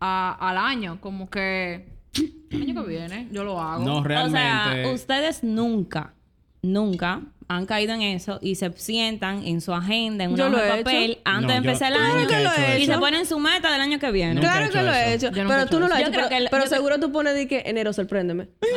[0.00, 1.88] a- al año, como que
[2.50, 3.84] el año que viene yo lo hago.
[3.84, 4.38] No, realmente.
[4.38, 6.14] O sea, ustedes nunca,
[6.62, 11.20] nunca han caído en eso y se sientan en su agenda, en he papel, hecho.
[11.24, 12.18] antes No, de yo empezar el año.
[12.18, 12.92] he Yo lo he Y hecho.
[12.92, 14.34] se ponen su meta del año que viene.
[14.34, 15.26] Nunca he claro que lo he hecho.
[15.28, 16.10] He Pero hecho tú no lo has hecho.
[16.12, 18.48] Pero, que- pero yo creo- seguro tú pones de que enero sorpréndeme.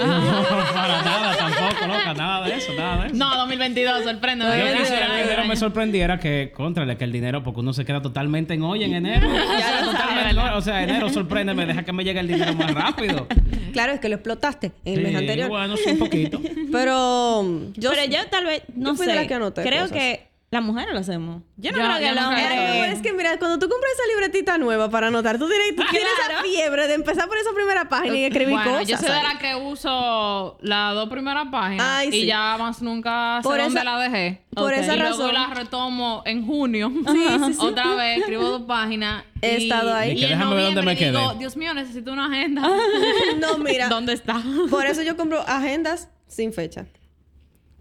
[0.74, 3.16] para nada, tampoco, loca, nada de eso, nada de eso.
[3.18, 4.58] No, 2022, sorpréndeme.
[4.72, 8.02] Yo quisiera que enero me sorprendiera que, contrale, que el dinero, porque uno se queda
[8.02, 9.28] totalmente en hoy en enero.
[9.52, 10.50] O sea, totalmente sabes, en hoy.
[10.56, 13.28] O sea, enero sorpréndeme, deja que me llegue el dinero más rápido.
[13.74, 15.50] Claro, es que lo explotaste en el Sí, mes anterior.
[15.50, 16.42] Bueno, sí, un poquito.
[16.72, 17.44] Pero
[17.76, 19.98] yo, Pero yo tal vez, no yo fui sé, de la que anoté creo cosas.
[19.98, 21.44] que Las mujeres lo hacemos.
[21.56, 22.94] Yo no Yo- creo que hecho hombres...
[22.98, 26.10] es que mira, cuando tú compras esa libretita nueva para anotar, tú tienes, tú tienes
[26.30, 28.86] esa fiebre de empezar por esa primera página y escribir bueno, cosas.
[28.90, 32.26] yo soy de la que uso las dos primeras páginas Ay, y sí.
[32.26, 34.42] ya más nunca sé Por dónde esa- la dejé.
[34.54, 34.80] por Ok.
[34.80, 35.18] esa y razón.
[35.20, 36.92] luego la retomo en junio.
[37.10, 37.58] Sí, sí, sí.
[37.62, 39.24] Otra vez escribo dos páginas.
[39.42, 40.12] He y- estado ahí.
[40.12, 41.12] Y, Y en déjame ver dónde noviembre me quedé.
[41.18, 42.62] digo, Dios mío, necesito una agenda.
[43.40, 43.88] No, mira.
[43.88, 44.44] ¿Dónde está?
[44.70, 46.88] Por eso yo compro agendas sin fecha.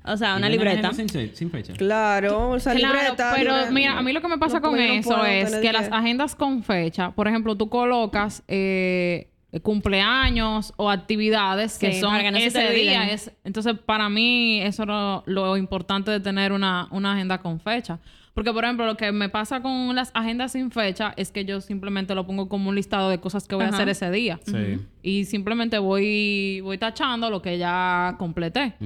[0.05, 0.93] O sea, ¿Y una libreta.
[0.93, 1.75] Sin, sin fecha.
[1.75, 3.33] Claro, esa Claro, libreta.
[3.37, 5.91] pero mira, a mí lo que me pasa no con no eso es que las
[5.93, 9.29] agendas con fecha, por ejemplo, tú colocas eh,
[9.63, 13.11] cumpleaños o actividades que Sí, son para que no ese día.
[13.11, 17.61] Es, entonces, para mí, eso es lo, lo importante de tener una, una agenda con
[17.61, 17.99] fecha.
[18.41, 21.61] Porque, por ejemplo, lo que me pasa con las agendas sin fecha es que yo
[21.61, 23.73] simplemente lo pongo como un listado de cosas que voy Ajá.
[23.73, 24.41] a hacer ese día.
[24.47, 24.79] Sí.
[25.03, 28.77] Y simplemente voy, voy tachando lo que ya completé.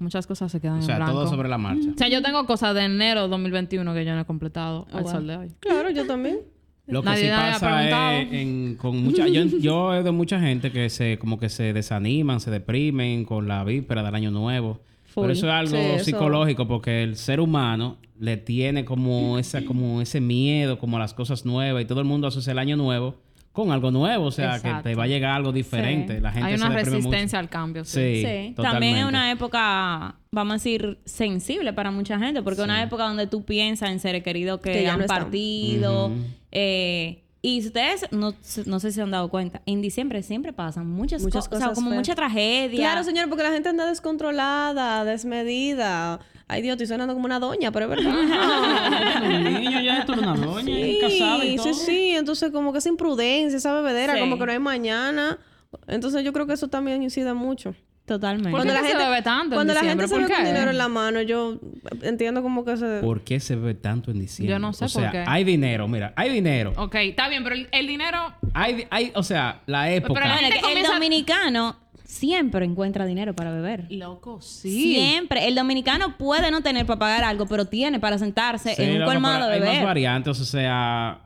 [0.00, 1.12] Muchas cosas se quedan O sea, en blanco.
[1.20, 1.90] todo sobre la marcha.
[1.94, 5.02] O sea, yo tengo cosas de enero de 2021 que yo no he completado al
[5.04, 5.12] wow.
[5.12, 5.48] sol de hoy.
[5.60, 6.40] Claro, yo también.
[6.88, 10.72] Lo que Nadie sí pasa es en- con mucha, yo, yo he de mucha gente
[10.72, 14.80] que se como que se desaniman, se deprimen con la víspera del año nuevo.
[15.14, 15.22] Full.
[15.22, 19.64] Pero eso es algo Sí, eso- psicológico porque el ser humano le tiene como esa
[19.66, 22.76] como ese miedo como a las cosas nuevas y todo el mundo asocia el año
[22.76, 23.16] nuevo
[23.52, 26.16] con algo nuevo, o sea, que te va a llegar algo diferente.
[26.16, 26.20] Sí.
[26.20, 26.90] La gente Hay se una mucho.
[26.90, 27.84] resistencia al cambio.
[27.84, 28.00] Sí.
[28.00, 28.24] Sí, Sí,
[28.56, 28.62] totalmente.
[28.62, 33.04] también es una época, vamos a decir, sensible para mucha gente, porque es una época
[33.04, 36.10] donde tú piensas en seres queridos que, Que ya han partido.
[36.50, 38.32] Eh, y si ustedes, no,
[38.64, 41.58] no sé si se han dado cuenta, en diciembre siempre pasan muchas, Muchas co- o
[41.58, 41.98] sea, cosas como feas.
[42.00, 42.78] mucha tragedia.
[42.78, 46.20] Claro, señor, porque la gente anda descontrolada, desmedida.
[46.48, 48.14] Ay, Dios, estoy sonando como una doña, pero es verdad.
[49.24, 51.74] Un niño ya esto una doña casada y Sí, todo.
[51.74, 52.10] sí, sí.
[52.16, 54.20] Entonces, como que esa imprudencia, esa bebedera, Sí.
[54.20, 55.38] como que no hay mañana.
[55.86, 57.74] Entonces, yo creo que eso también incide mucho.
[58.06, 58.50] Totalmente.
[58.50, 60.28] ¿Por qué Cuando la se gente- bebe tanto en Cuando la gente se ¿Por ve
[60.28, 60.44] con qué?
[60.46, 61.58] dinero en la mano, yo
[62.02, 63.00] entiendo como que se...
[63.00, 64.52] ¿Por qué se ve tanto en diciembre?
[64.52, 65.24] Yo no sé o sea, qué.
[65.26, 66.74] hay dinero, mira, hay dinero.
[66.76, 68.18] Ok, está bien, pero el, el dinero...
[68.52, 70.12] Hay, hay, o sea, la época.
[70.20, 73.86] Pero la Bueno, gente que el comienza- dominicano siempre encuentra dinero para beber.
[73.88, 74.94] Loco, sí.
[74.94, 75.48] Siempre.
[75.48, 79.06] El dominicano puede no tener para pagar algo, pero tiene para sentarse Sí, en un
[79.06, 79.84] colmado pero a Hay más beber.
[79.86, 81.20] variantes, o sea.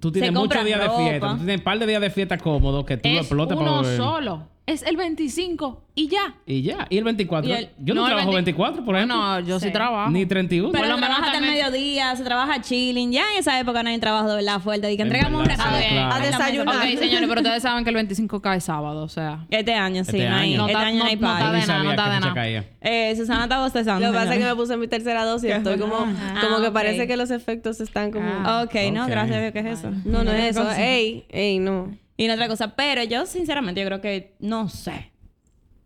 [0.00, 1.28] Tú tienes muchos días de fiesta.
[1.32, 3.70] Tú tienes un par de días de fiesta cómodos que tú lo Es explotas para
[3.70, 3.96] uno beber.
[3.98, 4.48] solo.
[4.70, 6.34] Es el 25 y ya.
[6.46, 6.86] Y ya.
[6.88, 7.50] Y el 24.
[7.50, 9.16] Y el- Yo no, trabajo 20 24, por ejemplo.
[9.16, 9.72] No, yo sí, Sí.
[9.72, 10.10] trabajo.
[10.10, 10.70] Ni 31.
[10.72, 13.10] Pero Por lo menos hasta el mediodía, se trabaja chilling.
[13.10, 14.90] Ya en esa época no hay trabajo de verdad fuerte.
[14.92, 16.76] Y que En entregamos un A desayunar.
[16.76, 19.44] Ok, señores, pero ustedes saben que el 25 cae sábado, o sea...
[19.50, 20.10] Este año, sí.
[20.16, 20.50] Este no hay, año.
[20.52, 22.64] este No está- año no hay no- está de nada, no está de nada.
[22.80, 24.06] Eh, Susana está bostezando.
[24.06, 25.50] Lo que pasa es que me puse mi tercera dosis.
[25.50, 26.72] ¿Qué Estoy como, Ah, como que ok.
[26.72, 28.30] parece que los efectos están como...
[28.44, 28.62] Ah.
[28.64, 29.90] Ok, no, gracias a Dios, ¿qué es eso?
[30.04, 30.70] No, no es eso.
[30.72, 31.94] Ey, ey, no.
[32.20, 32.76] Y no otra cosa.
[32.76, 35.10] Pero yo, sinceramente, yo creo que, no sé.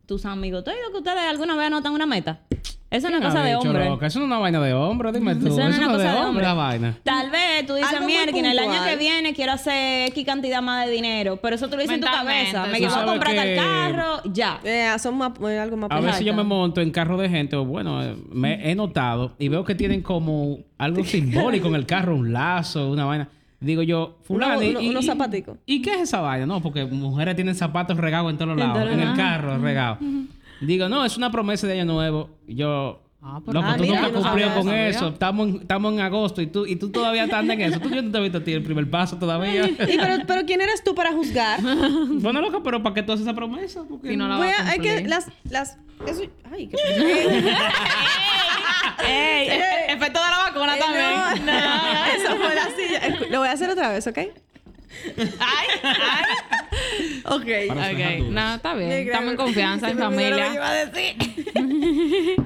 [0.05, 2.41] Tus amigos, ¿tú has oído que ustedes alguna vez anotan una meta?
[2.91, 3.89] Eso no es ¿Quién cosa de hombre.
[3.89, 4.07] loca?
[4.09, 5.47] Eso no es una vaina de hombre, dime tú.
[5.47, 6.45] Eso no es una cosa de hombre, hombre.
[6.45, 6.99] la vaina.
[7.05, 10.93] Tal vez tú dices, mierda, el año que viene quiero hacer X cantidad más de
[10.93, 11.37] dinero.
[11.41, 12.67] Pero eso tú lo dices en tu cabeza.
[12.67, 14.61] Me quiero comprar tal carro, ya.
[14.65, 16.37] Eh, son más, eh, algo más A veces yo Exacto.
[16.37, 19.77] me monto en carro de gente, o bueno, eh, me he notado y veo que
[19.77, 23.29] tienen como algo simbólico en el carro, un lazo, una vaina.
[23.61, 25.57] Digo yo, fulano, y- unos zapaticos.
[25.67, 26.45] ¿Y qué es esa vaina?
[26.47, 29.99] No, porque mujeres tienen zapatos regados en todos lados, en el carro regado.
[30.61, 32.31] Digo, no, es una promesa de año nuevo.
[32.47, 35.09] Yo, Ah, pero- loco, Ah, tú mira, nunca yo no has cumplido sabía con eso.
[35.09, 37.81] Estamos en, estamos en agosto y tú, y tú todavía estás en eso.
[37.81, 39.65] Tú yo no te he visto a ti el primer paso todavía.
[39.67, 41.59] Y pero, pero ¿quién eres tú para juzgar?
[41.63, 43.83] bueno, loco, pero ¿para qué tú haces esa promesa?
[43.89, 46.77] Porque Si no la Voy a a, hay que las, las, eso, ay, qué
[49.07, 51.47] Ey, Eh, Efecto de la vacuna Eh, también.
[51.47, 53.27] no, eso fue la silla.
[53.31, 54.19] Lo voy a hacer otra vez, ¿ok?
[54.19, 56.25] Ay, ay.
[57.27, 57.43] Ok.
[57.71, 58.91] Ok, no, está bien.
[58.93, 60.55] Estamos en confianza, en lo familia.
[60.55, 61.17] iba a decir.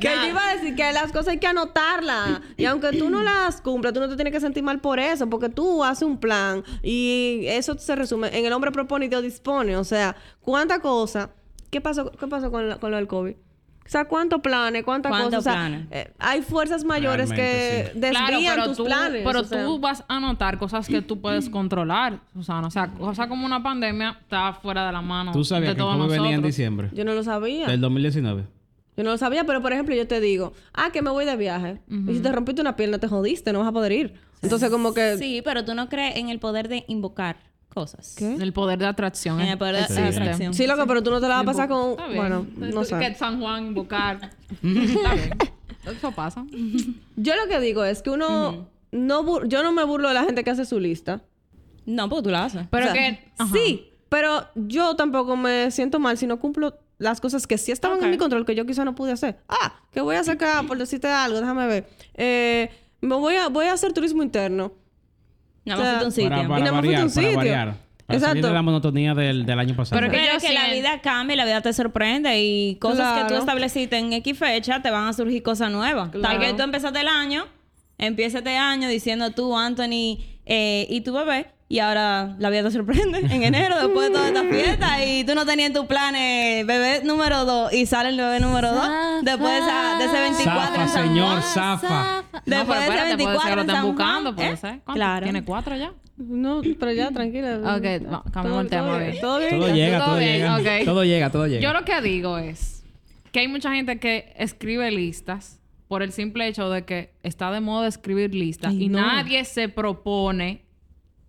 [0.00, 2.40] que yo iba a decir que las cosas hay que anotarlas.
[2.56, 5.28] Y aunque tú no las cumplas, tú no te tienes que sentir mal por eso,
[5.28, 9.22] porque tú haces un plan y eso se resume en el hombre propone y Dios
[9.22, 9.76] dispone.
[9.76, 11.30] O sea, ¿cuánta cosa?
[11.70, 13.34] ¿Qué pasó, qué pasó con, la- con lo del COVID?
[13.84, 14.84] O sea, ¿cuántos planes?
[14.84, 15.40] ¿Cuántas ¿Cuántos cosas?
[15.40, 15.86] O sea, planes?
[15.90, 19.22] eh, hay fuerzas mayores Realmente, que desvían Claro, pero tus tú, planes.
[19.24, 19.64] pero o sea.
[19.64, 22.68] tú vas a notar cosas que tú puedes controlar, Susana.
[22.68, 25.82] O sea, cosas como una pandemia está fuera de la mano Tú sabías de que
[25.82, 27.66] COVID venía en diciembre Yo no lo sabía.
[27.66, 28.44] del 2019.
[28.96, 31.34] Yo no lo sabía, pero por ejemplo, yo te digo, ah, que me voy de
[31.36, 31.80] viaje.
[31.88, 34.14] Y si te rompiste una pierna, te jodiste, no vas a poder ir.
[34.42, 35.16] Entonces, como que.
[35.16, 37.36] Sí, pero tú no crees en el poder de invocar
[37.72, 38.14] cosas.
[38.18, 38.34] ¿Qué?
[38.34, 39.40] El poder de atracción.
[39.40, 40.02] En el poder de existe.
[40.20, 40.54] atracción.
[40.54, 41.90] Sí, loco, pero tú no te la vas a pasar con.
[41.92, 42.18] Está bien.
[42.18, 42.98] Bueno, no sé.
[42.98, 44.30] Que San Juan invocar.
[44.62, 45.30] Está bien.
[45.86, 46.44] Eso pasa.
[47.16, 48.68] Yo lo que digo es que uno.
[48.92, 51.22] no bur- Yo no me burlo de la gente que hace su lista.
[51.86, 52.66] No, porque tú la haces.
[52.70, 53.32] Pero O sea, que.
[53.38, 53.52] ajá.
[53.52, 58.00] Sí, pero yo tampoco me siento mal si no cumplo las cosas que sí estaban
[58.04, 59.38] en mi control que yo quizá no pude hacer.
[59.48, 61.88] Ah, que voy a sacar, por decirte algo, déjame ver.
[62.14, 64.72] Eh, me voy a, voy a hacer turismo interno.
[65.64, 66.28] Nada O más sea, fuiste a un sitio.
[66.30, 67.36] Para, Y para nada más fuiste a variar, un para sitio.
[67.36, 67.66] variar.
[68.04, 68.46] Para salir Exacto.
[68.48, 70.00] de la monotonía del, del año pasado.
[70.00, 73.38] Pero que que la vida cambia y la vida te sorprende y cosas que tú
[73.38, 76.10] estableciste en X fecha te van a surgir cosas nuevas.
[76.10, 76.40] Tal Claro.
[76.40, 77.46] que tú empezaste el año,
[77.98, 82.70] empieza este año diciendo tú, Anthony eh, y tu bebé y ahora la vida te
[82.70, 86.66] sorprende en enero después de toda esta fiesta y tú no tenías en tus planes
[86.66, 88.88] bebé número 2 y sale el bebé número 2
[89.22, 92.24] después de, esa- de ese 24 Zafa, señor, zafa.
[92.44, 94.56] Después de ese espérate, puede ser 24 que lo están buscando, puede ¿eh?
[94.58, 94.80] ser.
[94.92, 95.24] Claro.
[95.24, 95.92] ¿Tiene cuatro ya?
[96.18, 97.56] No, pero ya, tranquila.
[97.76, 99.20] Ok, cambiamos el tema, Todo bien.
[99.20, 99.58] Todo bien.
[99.58, 99.74] Todo ya.
[99.74, 100.56] llega, todo todo bien, llega.
[100.56, 100.84] ok.
[100.84, 101.62] Todo llega, todo llega.
[101.62, 102.84] Yo lo que digo es
[103.32, 105.58] que hay mucha gente que escribe listas
[105.88, 109.00] por el simple hecho de que está de moda escribir listas Ay, y no.
[109.00, 110.66] nadie se propone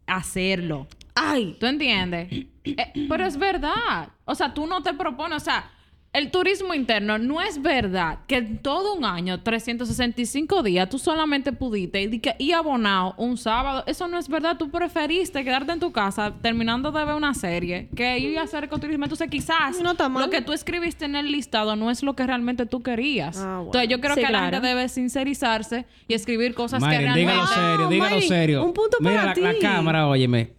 [0.08, 0.88] hacerlo.
[1.16, 2.30] Ay, ¿Tú entiendes?
[2.66, 4.08] Eh, pero es verdad.
[4.24, 5.70] O sea, tú no te propones, o sea,
[6.14, 11.52] el turismo interno no es verdad que en todo un año, 365 días, tú solamente
[11.52, 13.84] pudiste y, y abonado un sábado.
[13.88, 14.58] Eso no es verdad.
[14.58, 18.66] Tú preferiste quedarte en tu casa terminando de ver una serie que ir a hacer
[18.66, 19.06] ecoturismo.
[19.06, 22.66] Entonces, quizás No lo que tú escribiste en el listado no es lo que realmente
[22.68, 23.38] tú querías.
[23.38, 23.66] Ah, bueno.
[23.66, 24.52] Entonces, yo creo Sí, que la claro.
[24.58, 27.20] gente debe sincerizarse y escribir cosas que realmente...
[27.22, 28.64] dígalo serio, dígalo serio.
[28.66, 29.42] un punto Mira para la, ti.
[29.42, 30.52] la cámara, óyeme.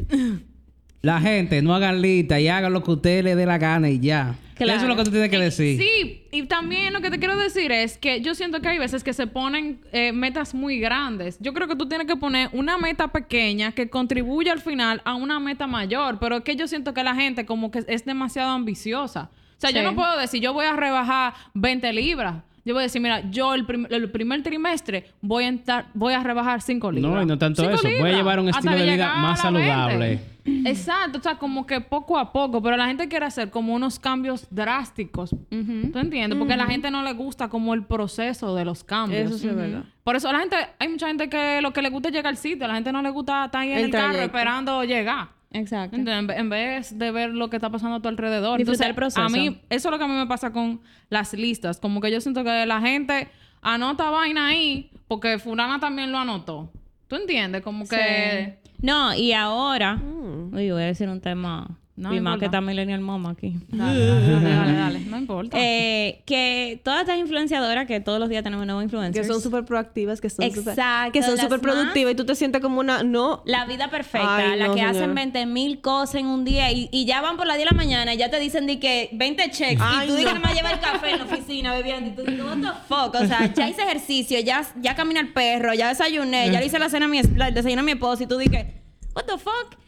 [1.05, 3.90] La gente, no hagan lista y hagan lo que a usted le dé la gana
[3.90, 4.35] y ya.
[4.55, 4.75] Claro.
[4.77, 5.79] Eso es lo que tú tienes que decir.
[5.81, 9.03] Sí, y también lo que te quiero decir es que yo siento que hay veces
[9.03, 11.37] que se ponen eh, metas muy grandes.
[11.40, 15.14] Yo creo que tú tienes que poner una meta pequeña que contribuya al final a
[15.17, 18.51] una meta mayor, pero es que yo siento que la gente como que es demasiado
[18.53, 19.31] ambiciosa.
[19.33, 22.37] O sea, yo no puedo decir, yo voy a rebajar 20 libras.
[22.64, 26.23] Yo voy a decir, mira, yo el, prim- el primer trimestre voy a, voy a
[26.23, 27.12] rebajar 5 libras.
[27.12, 27.83] No, y no tanto eso.
[27.83, 29.73] Voy a libras, llevar un estilo de vida más a la 20.
[29.75, 30.21] saludable.
[30.66, 33.98] Exacto, o sea, como que poco a poco, pero la gente quiere hacer como unos
[33.98, 35.30] cambios drásticos.
[35.30, 36.38] ¿Tú entiendes?
[36.38, 39.30] Porque a la gente no le gusta como el proceso de los cambios.
[39.30, 39.85] Eso sí es verdad.
[40.02, 42.37] Por eso la gente, hay mucha gente que lo que le gusta es llegar al
[42.37, 45.28] sitio, la gente no le gusta estar ahí en El el, carro esperando llegar.
[45.50, 45.96] Exacto.
[45.96, 46.18] ¿Entiendes?
[46.20, 48.59] En ve- En vez de ver lo que está pasando a tu alrededor.
[48.59, 49.22] Disfrutar Entonces, el proceso.
[49.22, 50.80] A mí, eso es lo que a mí me pasa con
[51.11, 51.78] las listas.
[51.78, 53.28] Como que yo siento que la gente
[53.62, 56.72] anota vaina ahí porque fulana también lo anotó.
[57.07, 57.62] ¿Tú entiendes?
[57.62, 58.57] Como que...
[58.63, 58.63] Sí.
[58.85, 59.97] No, y ahora...
[59.97, 60.55] Mm.
[60.55, 61.79] Uy, voy a decir un tema...
[61.96, 63.54] No y más que está Millennial Mama aquí.
[63.68, 64.04] Dale,
[64.40, 65.00] dale, dale.
[65.00, 65.57] No importa.
[65.61, 69.28] Eh, que todas estas influenciadoras, que todos los días tenemos nuevos que influencers.
[69.28, 70.70] son súper proactivas, que son súper...
[70.72, 73.04] Exacto, Que son súper productivas y tú te sientes como una...
[73.04, 74.98] No, La vida perfecta, Ay, la no, que señora.
[74.98, 77.74] hacen 20 mil cosas en un día y, y ya van por las 10 de
[77.76, 80.40] la mañana y ya te dicen de que 20 checks Ay, y tú dices no.
[80.42, 83.14] que me lleva el café en la oficina bebiendo y tú dices, what the fuck,
[83.22, 86.78] o sea, ya hice ejercicio, ya, ya camina el perro, ya desayuné, ya le hice
[86.80, 88.66] la cena a mi, es- la- el desayuno a mi esposo y tú dices,
[89.14, 89.78] what the fuck.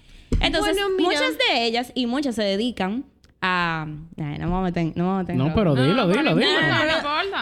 [0.40, 3.05] Entonces, Bueno, muchas de ellas y muchas se dedican
[3.47, 3.83] a...
[4.19, 6.09] Ay, no me voy a meter, no me voy a meter en No, pero dilo,
[6.09, 6.51] dilo, no dilo.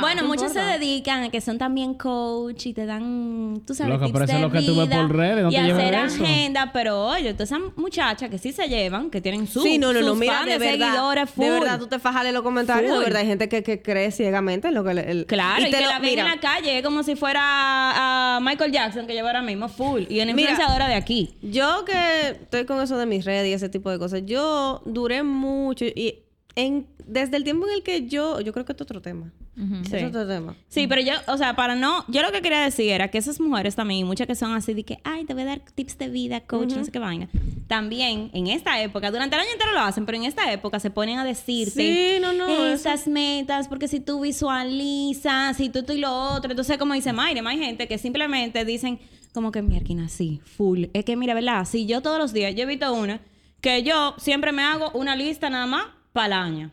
[0.00, 3.92] Bueno, No muchos se dedican a que son también coach y te dan, tú sabes,
[3.94, 5.54] Loca, tips pero eso de es lo que tú ves vida por redes, no y
[5.54, 6.24] te hacer eso.
[6.24, 9.92] agenda, pero oye, todas esas muchachas que sí se llevan, que tienen su, sí, no,
[9.92, 11.44] no, no, sus mira, fans, de verdad, seguidores full.
[11.44, 12.98] de verdad, tú te fajas en los comentarios, Full.
[13.00, 14.94] de verdad, hay gente que, que cree ciegamente en lo que...
[14.94, 17.02] le- el- Claro, y, te que lo- la ven mira, en la calle, es como
[17.02, 20.50] si fuera a, Michael Jackson, que lleva ahora mismo full, y una Mira.
[20.50, 21.34] influenciadora de aquí.
[21.42, 25.22] Yo que estoy con eso de mis redes y ese tipo de cosas, yo duré
[25.22, 26.24] mucho y
[26.56, 29.32] en, desde el tiempo en el que yo, yo creo que es otro tema.
[29.56, 29.96] Sí.
[29.96, 30.56] Es otro tema.
[30.68, 33.40] Sí, pero yo, o sea, para no, yo lo que quería decir era que esas
[33.40, 36.08] mujeres también, muchas que son así de que, ay, te voy a dar tips de
[36.08, 37.28] vida, coach, no sé qué vaina.
[37.68, 40.90] También en esta época, durante el año entero lo hacen, pero en esta época se
[40.90, 45.92] ponen a decirte Sí, no, no, esas metas, porque si tú visualizas, si tú esto
[45.92, 48.98] y lo otro, entonces como dice Mayre, hay gente que simplemente dicen
[49.32, 50.84] como que mierda, sí, full.
[50.92, 51.64] Es que mira, ¿verdad?
[51.64, 53.20] Si yo todos los días, yo he visto una,
[53.64, 56.70] que yo siempre me hago una lista nada más para el año.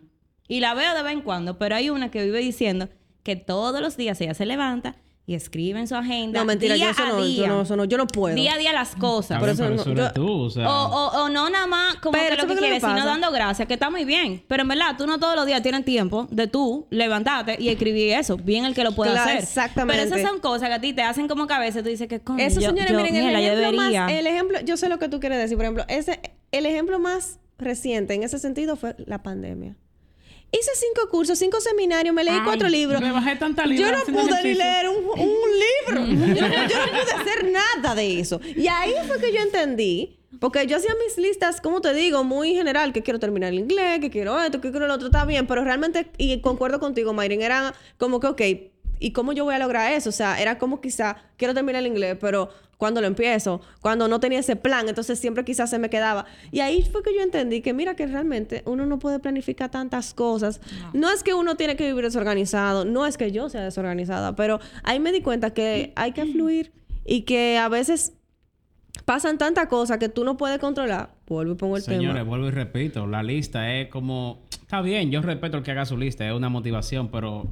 [0.50, 2.90] Y la veo de vez en cuando, pero hay una que vive diciendo
[3.24, 6.42] que todos los días ella se levanta y escribe en su agenda.
[6.42, 8.36] No, mentira, día yo eso a no, día, yo no, eso no, yo no puedo.
[8.36, 9.38] Día a día las cosas.
[9.42, 10.68] Eso pero no- eso eres yo- tú, o sea.
[10.70, 13.32] O, o, o no nada más como Pero que lo ¿sabes que quieres, sino dando
[13.32, 14.44] gracias, que está muy bien.
[14.50, 18.16] Pero en verdad, tú no todos los días tienes tiempo de tú levantarte y escribir
[18.18, 18.36] eso.
[18.36, 19.44] Bien el que lo puede Claro, hacer.
[19.44, 20.04] exactamente.
[20.04, 22.10] Pero esas son cosas que a ti te hacen como que a veces tú dices
[22.10, 25.00] que coño, Eso, yo, señores, yo, miren, el ejemplo, más, el ejemplo, yo sé lo
[25.00, 26.20] que tú quieres decir, por ejemplo, ese,
[26.52, 29.78] el ejemplo más reciente en ese sentido fue la pandemia.
[30.52, 33.00] Hice cinco cursos, cinco seminarios, me leí Ay, cuatro libros.
[33.00, 35.50] me bajé tanta Yo libra no haciendo pude ni leer un, un
[36.10, 36.34] libro.
[36.36, 38.42] Yo no, yo no pude hacer nada de eso.
[38.58, 40.18] Y ahí fue que yo entendí.
[40.40, 44.00] Porque yo hacía mis listas, como te digo, muy general, que quiero terminar el inglés,
[44.00, 47.42] que quiero esto, que quiero lo otro, está bien, pero realmente, y concuerdo contigo, Mayrin,
[47.42, 48.42] era como que, ok,
[49.02, 50.10] ¿y cómo yo voy a lograr eso?
[50.10, 54.20] O sea, era como quizá, quiero terminar el inglés, pero cuando lo empiezo, cuando no
[54.20, 56.26] tenía ese plan, entonces siempre quizás se me quedaba.
[56.52, 60.14] Y ahí fue que yo entendí que mira que realmente uno no puede planificar tantas
[60.14, 60.62] cosas.
[60.94, 64.60] No, es que uno tiene que vivir desorganizado, no es que yo sea desorganizada, pero
[64.84, 66.72] ahí me di cuenta que hay que fluir
[67.04, 68.14] y que a veces
[69.06, 71.16] pasan tantas cosas que tú no puedes controlar.
[71.28, 72.24] Vuelvo y pongo el Señores, tema.
[72.24, 74.44] vuelvo y repito, la lista es como...
[74.62, 77.48] Está bien, yo respeto el que haga su lista, es una motivación, pero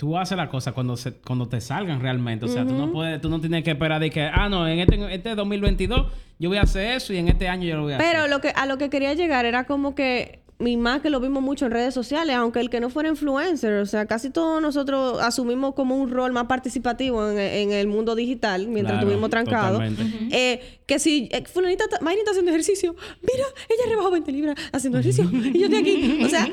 [0.00, 2.46] tú haces las cosas cuando, se, cuando te salgan realmente.
[2.46, 4.78] O sea, tú no puedes, tú no tienes que esperar de que, ah, no, en
[4.78, 6.06] este, en este 2022
[6.38, 8.30] yo voy a hacer eso y en este año yo lo voy a Pero hacer.
[8.30, 11.42] lo que, a lo que quería llegar era como que, y más que lo vimos
[11.42, 15.20] mucho en redes sociales, aunque el que no fuera influencer, o sea, casi todos nosotros
[15.20, 19.82] asumimos como un rol más participativo en, en el mundo digital mientras Claro, estuvimos trancados.
[20.30, 25.30] Eh, que si eh, fulanita, está haciendo ejercicio, mira, ella rebajó 20 libras haciendo ejercicio
[25.32, 26.24] y yo estoy aquí.
[26.24, 26.48] O sea,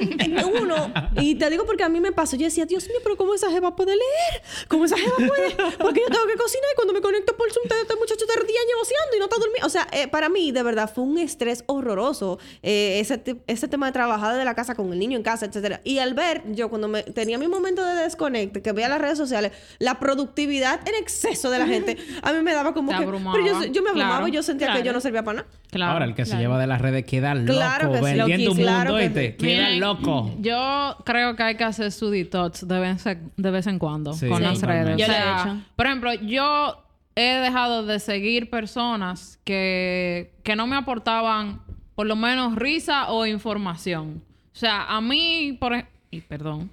[0.62, 3.34] uno, y te digo porque a mí me pasó, yo decía, Dios mío, pero ¿cómo
[3.34, 4.42] esa jeva puede leer?
[4.68, 5.56] ¿Cómo esa jeva puede?
[5.78, 8.60] Porque yo tengo que cocinar y cuando me conecto por Zoom, este muchacho está día
[8.78, 9.68] voceando y no está durmiendo.
[9.68, 13.88] O sea, eh, para mí, de verdad, fue un estrés horroroso eh, ese, ese tema
[13.88, 15.82] de trabajar desde la casa con el niño en casa, etcétera.
[15.84, 19.18] Y al ver, yo cuando me, tenía mi momento de desconecte, que veía las redes
[19.18, 23.04] sociales, la productividad en exceso de la gente, a mí me daba como Te que...
[23.04, 23.38] abrumaba.
[23.38, 25.50] Pero yo, yo me abrumaba Claro, y yo sentía que yo no servía para nada.
[25.72, 25.92] Claro.
[25.94, 28.04] Ahora, el que se lleva de las redes queda loco, Claro que sí.
[28.04, 28.56] vendiendo un Loquísimo.
[28.56, 29.32] mundo, Claro que ¿oíste?
[29.32, 29.38] sí.
[29.38, 30.32] Queda Miren, loco.
[30.40, 34.14] Yo creo que hay que hacer su detox de vez, en- de vez en cuando
[34.14, 34.44] Sí, con Sí.
[34.44, 34.96] las redes.
[34.98, 35.04] totalmente.
[35.04, 35.58] O Yo he sea, hecho.
[35.76, 36.84] Por ejemplo, yo
[37.16, 41.62] he dejado de seguir personas que, que no me aportaban
[41.98, 44.22] por lo menos risa o información.
[44.54, 45.74] O sea, a mí, por
[46.12, 46.70] y perdón,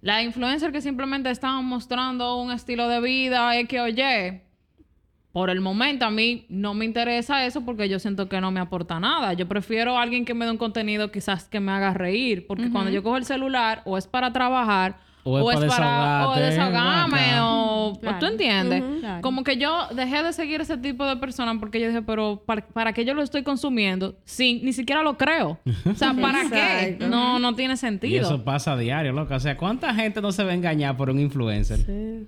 [0.00, 4.40] la influencer que simplemente estaban mostrando un estilo de vida, X o Y,
[5.32, 8.60] por el momento a mí no me interesa eso porque yo siento que no me
[8.60, 9.34] aporta nada.
[9.34, 12.70] Yo prefiero a alguien que me dé un contenido quizás que me haga reír, porque
[12.70, 17.32] cuando yo cojo el celular o es para trabajar O es para o desahogarte, desahogarme
[17.32, 17.44] acá.
[17.44, 18.18] o o Claro.
[18.18, 18.82] tú entiendes.
[19.00, 19.22] Claro.
[19.22, 22.66] Como que yo dejé de seguir ese tipo de personas porque yo dije, pero ¿para,
[22.66, 24.16] para qué yo lo estoy consumiendo?
[24.24, 25.58] Sí, ni siquiera lo creo.
[25.90, 26.98] O sea, ¿para qué?
[27.08, 28.22] No, no tiene Y sentido.
[28.22, 29.34] eso pasa a diario, loco.
[29.34, 31.80] O sea, ¿cuánta gente no se va a engañar por un influencer?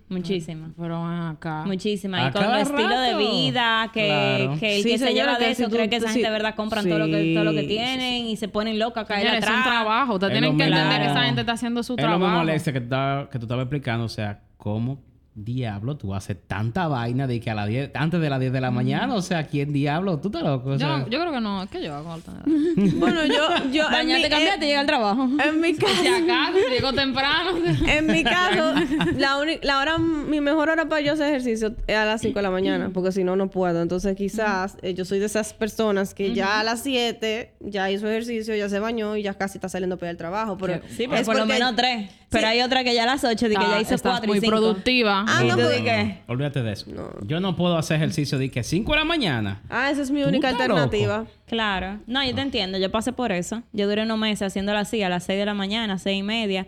[0.08, 0.70] Muchísima.
[0.78, 1.64] Pero acá.
[1.66, 2.28] Muchísima.
[2.28, 4.60] Y con el estilo de vida, que, Claro.
[4.60, 6.14] que el Sí, que se lleva de eso si tú- cree que esa sí.
[6.14, 8.78] gente de verdad compran todo, lo que, todo lo que Sí, tienen y se ponen
[8.78, 9.66] locos a caer Señores, es un atrás.
[9.74, 10.14] trabajo.
[10.14, 12.24] Ustedes Es tienen que entender que esa gente está haciendo su Es lo trabajo.
[12.24, 14.04] mismo, Alexia, que, estabas- que tú estabas explicando.
[14.04, 15.00] O sea, ¿cómo
[15.36, 18.60] diablo tú haces tanta vaina de que a las 10, antes de las 10 de
[18.60, 19.14] la mañana?
[19.14, 20.18] O sea, ¿quién diablo?
[20.18, 20.70] ¿Tú estás loco?
[20.70, 21.66] O sea, Yo, yo creo que no.
[21.70, 22.12] ¿Qué yo hago?
[22.12, 22.32] Alta?
[22.96, 23.70] Bueno, yo...
[23.70, 25.28] yo Bañate, cambiate y llega al trabajo.
[25.44, 25.92] En mi caso...
[26.00, 27.50] Si acaso, llego temprano.
[27.86, 28.74] En mi caso,
[29.16, 32.42] la, la hora, mi mejor hora para yo hacer ejercicio es a las 5 de
[32.42, 33.82] la mañana, porque si no, no puedo.
[33.82, 38.08] Entonces, quizás eh, yo soy de esas personas que ya a las 7 ya hizo
[38.08, 40.56] ejercicio, ya se bañó y ya casi está saliendo para al trabajo.
[40.56, 42.10] Pero Sí, pero es por lo menos tres.
[42.36, 44.38] Pero hay otra que ya a las ocho, de que ya hizo Estás cuatro muy
[44.38, 44.56] y cinco.
[44.56, 45.24] productiva.
[45.26, 46.18] Ah, ¿Y no, de qué?
[46.28, 46.86] olvídate de eso.
[47.22, 49.62] Yo no puedo hacer ejercicio de que 5 de la mañana.
[49.68, 51.18] Ah, esa es mi ¿Tú única alternativa.
[51.18, 51.30] loco?
[51.46, 52.00] Claro.
[52.06, 52.78] No, yo te entiendo.
[52.78, 53.62] Yo pasé por eso.
[53.72, 56.66] Yo duré unos meses haciéndolo así, a las seis de la mañana, seis y media.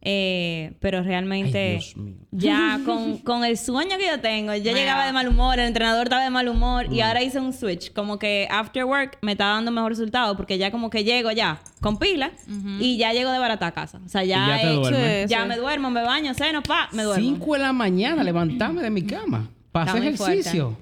[0.00, 4.74] Eh, pero realmente Ay, ya con, con el sueño que yo tengo, yo Mira.
[4.76, 7.92] llegaba de mal humor, el entrenador estaba de mal humor y ahora hice un switch.
[7.92, 11.60] Como que after work me está dando mejor resultado porque ya como que llego ya
[11.80, 12.30] con pila
[12.78, 14.00] y ya llego de barata a casa.
[14.04, 15.30] O sea, ya, ya he hecho- duermes.
[15.30, 15.48] ya Sí.
[15.48, 17.24] me duermo, me baño, ceno, pa, me duermo.
[17.24, 20.76] 5 de la mañana, levantarme de mi cama para hacer ejercicio.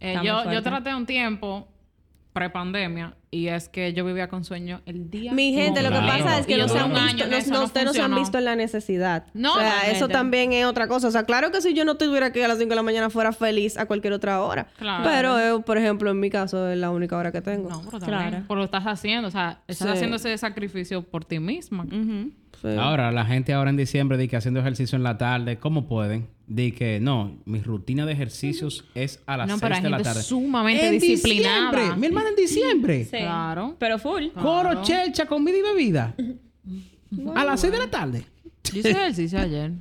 [0.00, 1.66] Eh, yo, yo traté un tiempo
[2.34, 5.32] prepandemia y es que yo vivía con sueño el día.
[5.32, 6.24] Mi gente, lo que Claro.
[6.24, 8.56] pasa es que no se han visto, no, ustedes no se han visto en la
[8.56, 9.24] necesidad.
[9.32, 11.08] No, o sea, no, eso también es otra cosa.
[11.08, 12.82] O sea, claro que si yo no tuviera que ir a las 5 de la
[12.82, 14.66] mañana fuera feliz a cualquier otra hora.
[14.78, 15.04] Claro.
[15.04, 17.70] Pero, eh, por ejemplo, en mi caso es la única hora que tengo.
[17.70, 18.28] No, pero también.
[18.30, 18.44] Claro.
[18.48, 19.94] Pero lo estás haciendo, o sea, estás Sí.
[19.94, 21.86] haciendo ese sacrificio por ti misma.
[21.90, 22.68] Sí.
[22.78, 26.28] Ahora, la gente ahora en diciembre dice que haciendo ejercicio en la tarde, ¿cómo pueden?
[26.46, 29.90] Di que no, mi rutina de ejercicios es a las No, 6 pero hay de
[29.90, 30.22] la tarde.
[30.22, 31.70] sumamente en disciplinada.
[31.70, 33.04] diciembre, mi hermana en diciembre.
[33.04, 33.16] Sí.
[33.16, 33.76] Claro.
[33.78, 34.26] Pero full.
[34.40, 36.14] Coro, chelcha, comida y bebida.
[37.34, 38.24] A las 6 de la tarde.
[38.72, 39.72] Yo hice ejercicio ayer.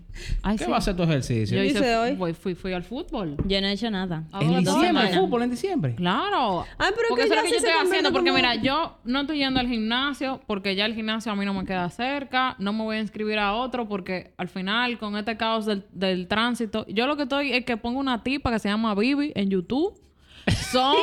[0.44, 0.70] Ay, ¿Qué sí.
[0.70, 1.58] va a hacer tu ejercicio?
[1.58, 2.16] Yo hice, hice hoy?
[2.16, 3.38] Fui, fui, fui al fútbol.
[3.48, 4.26] Yo no he hecho nada.
[4.32, 5.96] Ah, En diciembre, fútbol en diciembre.
[5.96, 6.62] Claro.
[6.78, 8.12] Ay, pero porque eso es lo que yo estoy haciendo.
[8.12, 11.46] Porque como- mira, yo no estoy yendo al gimnasio porque ya el gimnasio a mí
[11.46, 12.56] no me queda cerca.
[12.60, 16.28] No me voy a inscribir a otro porque al final, con este caos del, del
[16.28, 19.50] tránsito, yo lo que estoy es que pongo una tipa que se llama Vivi en
[19.50, 19.98] YouTube.
[20.72, 20.96] Son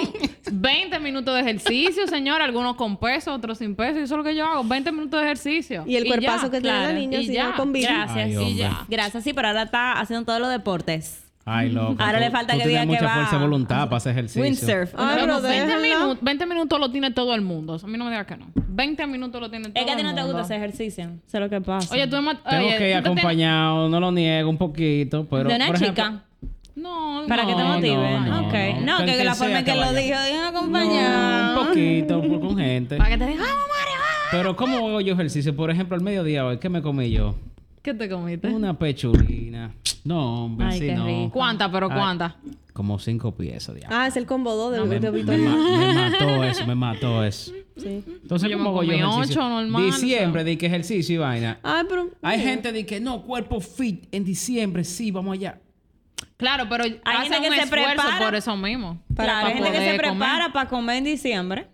[0.52, 2.42] 20 minutos de ejercicio, señor.
[2.42, 3.98] Algunos con peso, otros sin peso.
[3.98, 4.64] Y eso es lo que yo hago.
[4.64, 5.84] 20 minutos de ejercicio.
[5.86, 6.98] Y el cuerpazo ya, que tiene la claro.
[6.98, 7.52] niña, Y si ya.
[7.56, 7.72] con.
[7.72, 8.16] Gracias.
[8.16, 8.84] Ay, y ya.
[8.88, 11.24] Gracias, sí, pero ahora está haciendo todos los deportes.
[11.46, 11.96] Ay, loco.
[11.98, 14.12] Ahora tú- le falta tú que diga que mucha va fuerza de voluntad para hacer
[14.12, 14.42] ejercicio.
[14.42, 14.92] Windsurf.
[14.96, 15.78] Ay, pero 20, déjenla.
[15.98, 17.78] minutos, 20 minutos lo tiene todo el mundo.
[17.82, 18.46] A mí no me digas que no.
[18.54, 20.36] 20 minutos lo tiene todo Es que a ti el no te mundo.
[20.36, 21.10] gusta hacer ejercicio.
[21.26, 21.92] Es lo que pasa.
[21.94, 22.34] Oye, tú me...
[22.34, 25.48] Tengo oye, que ir acompañado, no lo niego un poquito, pero...
[25.48, 26.24] de una por ejemplo, chica.
[26.80, 27.94] No, Para que te No, motive.
[27.94, 28.42] no, no, no.
[28.42, 30.00] No, que, la forma sea en que que lo vaya.
[30.00, 31.60] dijo, bien No, acompañado.
[31.60, 32.96] un poquito, por- con gente.
[32.96, 34.00] Para que te diga, vamos, Mario.
[34.30, 35.54] Pero ¿cómo hago yo ejercicio?
[35.54, 37.34] Por ejemplo, al mediodía hoy, ¿qué me comí yo?
[37.82, 38.48] ¿Qué te comiste?
[38.48, 39.72] Una pechulina.
[40.04, 41.06] No, hombre, Ay, qué no.
[41.06, 41.30] rico.
[41.32, 41.70] ¿Cuántas?
[41.70, 41.96] Pero Ay.
[41.98, 42.34] cuántas.
[42.72, 43.96] Como cinco piezas, diablo.
[43.98, 47.52] Ah, es el combo 2 de, me, de me me mató eso, me mató eso.
[47.76, 48.02] Sí.
[48.22, 49.40] Entonces, Yo ¿cómo hago yo ejercicio?
[49.42, 51.58] ocho normal, Diciembre, de que ejercicio y vaina.
[51.62, 52.08] Ay, pero...
[52.22, 55.58] Hay gente de que no, cuerpo fit en diciembre, sí, vamos allá.
[56.40, 56.90] Claro, pero hay
[57.28, 58.18] gente un que se esfuerzo prepara.
[58.24, 59.00] por eso mismo.
[59.14, 61.68] Claro, hay gente que se prepara para comer en diciembre.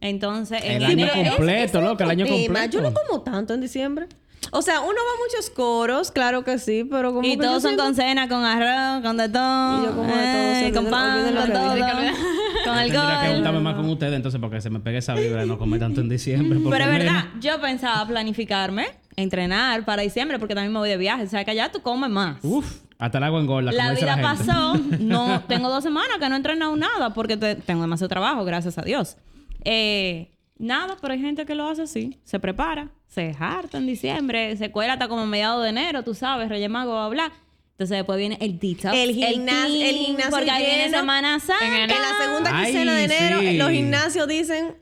[0.00, 2.70] Entonces, El en año enero- completo, loco, el año completo.
[2.70, 4.06] Yo no como tanto en diciembre.
[4.52, 7.62] O sea, uno va a muchos coros, claro que sí, pero como Y que todos
[7.62, 9.80] son con cena, con arroz, con de todo.
[9.82, 11.68] Y yo como de todo, eh, se con pan, con que todo.
[11.70, 11.78] con
[12.64, 13.34] Tendría que alcohol.
[13.34, 16.00] juntarme más con ustedes entonces porque se me pegue esa vibra de no comer tanto
[16.00, 16.60] en diciembre.
[16.70, 18.86] Pero es verdad, yo pensaba planificarme,
[19.16, 21.24] entrenar para diciembre, porque también me voy de viaje.
[21.24, 22.36] O sea, que allá tú comes más.
[22.42, 23.72] Uf, hasta el agua engorda.
[23.72, 24.44] la como dice vida gente.
[24.44, 28.44] pasó, no tengo dos semanas que no he entrenado nada porque te- tengo demasiado trabajo,
[28.44, 29.16] gracias a Dios.
[29.64, 34.56] Eh, nada, pero hay gente que lo hace así, se prepara, se harta en diciembre,
[34.56, 37.36] se cuela hasta como a mediados de enero, tú sabes, Reyes Magos, bla, bla.
[37.72, 38.94] Entonces después viene el detox.
[38.94, 40.88] El gimnasio- team, el gimnasio Porque ahí viene.
[40.88, 41.66] Semana Santa.
[41.66, 43.56] En En la segunda quincena de enero, sí.
[43.58, 44.74] los gimnasios dicen...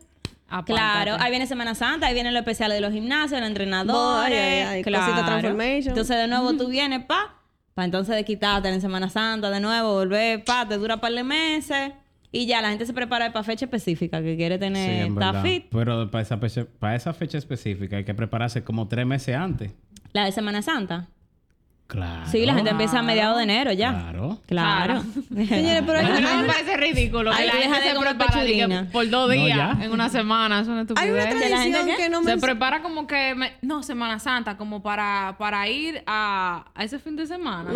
[0.46, 0.74] Apártate.
[0.74, 4.38] Claro, ahí viene Semana Santa, ahí viene lo especial de los gimnasios, los entrenadores.
[4.38, 5.06] Ay, ay, ay, claro.
[5.12, 5.88] cosita transformation.
[5.88, 7.34] Entonces, de nuevo, tú vienes, pa,
[7.74, 11.12] pa, entonces de quitarte en Semana Santa, de nuevo, volver, pa, te dura un par
[11.12, 11.92] de meses.
[12.30, 15.42] Y ya la gente se prepara para fecha específica, que quiere Sí, tener, verdad.
[15.42, 15.66] fit.
[15.70, 19.72] Pero para esa, fecha, para esa fecha específica hay que prepararse como tres meses antes.
[20.12, 21.08] La de Semana Santa.
[21.94, 22.26] Claro.
[22.30, 23.90] Sí, la gente empieza a mediados de enero ya.
[23.92, 24.40] Claro.
[24.46, 25.02] Claro.
[25.28, 27.82] Señores, pero hay, A mí hay me parece ridículo que Ay, la tú gente de
[27.94, 28.88] se prepara de que pechurina.
[28.92, 29.84] por dos No, días ya.
[29.84, 30.60] en una semana.
[30.60, 31.24] Es una hay una estupidez.
[31.24, 31.96] la gente tradición qué?
[31.96, 32.40] que no Se me...
[32.40, 33.34] prepara como que...
[33.34, 34.56] me- no, Semana Santa.
[34.56, 37.70] Como para, para ir a, a ese fin de semana.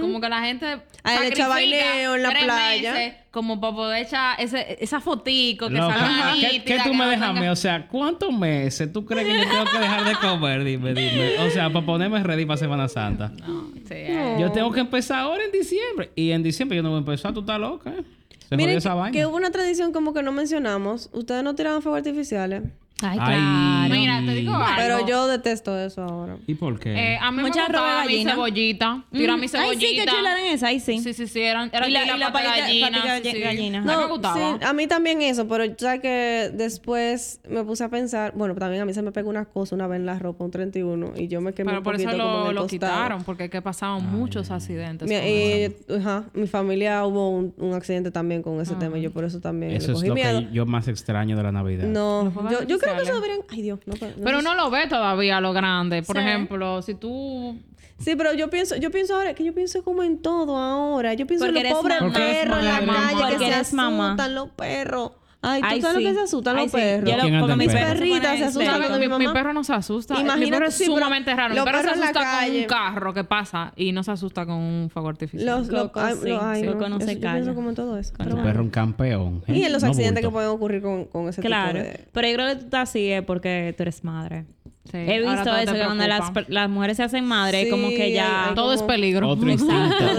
[0.00, 2.92] Como que la gente A el sacrifica chabaineo en la tres playa.
[2.92, 7.06] meses como para poder echar ese, esa fotico que Loca, salga ¿qué, tú que me
[7.06, 7.48] dejas?
[7.50, 10.62] O sea, ¿cuántos meses tú crees que yo tengo que dejar de comer?
[10.62, 11.38] Dime, dime.
[11.40, 13.32] O sea, para ponerme ready para Semana Santa.
[13.48, 14.36] No, sí, eh.
[14.38, 16.12] Yo tengo que empezar ahora en diciembre.
[16.14, 17.32] Y en diciembre yo no voy a empezar.
[17.32, 18.04] Tú estás loca, ¿eh?
[18.50, 19.12] Se Miren esa que, vaina.
[19.12, 21.08] que hubo una tradición como que no mencionamos.
[21.14, 22.64] Ustedes no tiraban fuegos artificiales.
[23.02, 23.88] Ay, Ay.
[23.88, 24.00] claro.
[24.00, 24.66] Mira, te digo algo.
[24.76, 26.36] Pero yo detesto eso ahora.
[26.46, 26.92] ¿Y por qué?
[27.14, 28.30] Eh, a mí Mucha me gustaba mi gallina.
[28.32, 29.04] cebollita.
[29.12, 29.48] Tira mi Mm.
[29.50, 29.72] cebollita.
[29.72, 30.62] Ay, sí, qué chula eran esas.
[30.68, 30.98] Ahí sí.
[30.98, 31.40] Sí, sí, sí.
[31.40, 32.88] Eran, eran Y la- la, y la pata patita- gallina.
[32.90, 33.40] patita sí, sí.
[33.42, 33.78] gallina.
[33.78, 34.34] A mí me gustaba.
[34.58, 38.82] sí, a mí también eso, pero ya que después me puse a pensar, bueno, también
[38.82, 41.28] a mí se me pegó una cosa una vez en la ropa, un 31, y
[41.28, 42.92] yo me quemé Pero un por poquito eso como en lo, el lo costado.
[42.92, 45.08] quitaron, porque es que pasaban muchos accidentes.
[45.08, 45.76] Mi, con y- eso.
[45.98, 49.40] ajá, mi familia hubo un, un accidente también con ese tema y yo por eso
[49.40, 50.40] también Eso es cogí lo miedo.
[50.40, 51.84] que yo más extraño de la Navidad.
[51.84, 53.22] No, yo, yo creo que eso artificiales.
[53.22, 53.46] deberían...
[53.50, 56.02] Ay, Dios, no, no Pero lo ve todavía lo grande.
[56.02, 56.22] Por Sí.
[56.22, 57.58] ejemplo, si tú...
[57.98, 61.14] Sí, pero yo pienso, yo pienso ahora, que yo pienso como en todo ahora.
[61.14, 64.06] Yo pienso Porque en los pobres perros en la calle Porque que se eres mamá.
[64.08, 65.12] asustan los perros.
[65.44, 66.02] Ay, ¿tú Ay, sabes sí.
[66.04, 66.76] lo que se asustan los sí.
[66.76, 67.10] perros?
[67.10, 67.88] Yo lo- ¿Quién anda porque en mis perro?
[67.98, 70.14] Perritas se asustan cuando mi, mi mi mamá- perro no se asusta.
[70.14, 71.50] mi Imagínate, perro es sí, sumamente raro.
[71.50, 72.60] Mi los perro se perros en la asusta con calle.
[72.60, 75.58] un carro que pasa y no se asusta con un fuego artificial.
[75.58, 76.30] Los, los, Coco, ay, sí.
[76.40, 77.32] ay, Coco no, no se eso- yo calla.
[77.34, 78.12] pienso como en todo eso.
[78.16, 78.50] Pero Tu bueno.
[78.50, 79.42] perro un campeón.
[79.48, 79.52] ¿eh?
[79.58, 80.28] Y en los No accidentes bulto.
[80.28, 81.72] que pueden ocurrir con, con ese Claro.
[81.80, 82.04] tipo de...
[82.12, 84.44] Pero yo creo que tú estás así es porque tú eres madre.
[84.90, 86.04] Sí, He visto eso, que cuando
[86.48, 88.50] las, mujeres se hacen madre, Sí, como que ya...
[88.56, 89.28] Todo es peligro.
[89.28, 89.76] Otro instinto,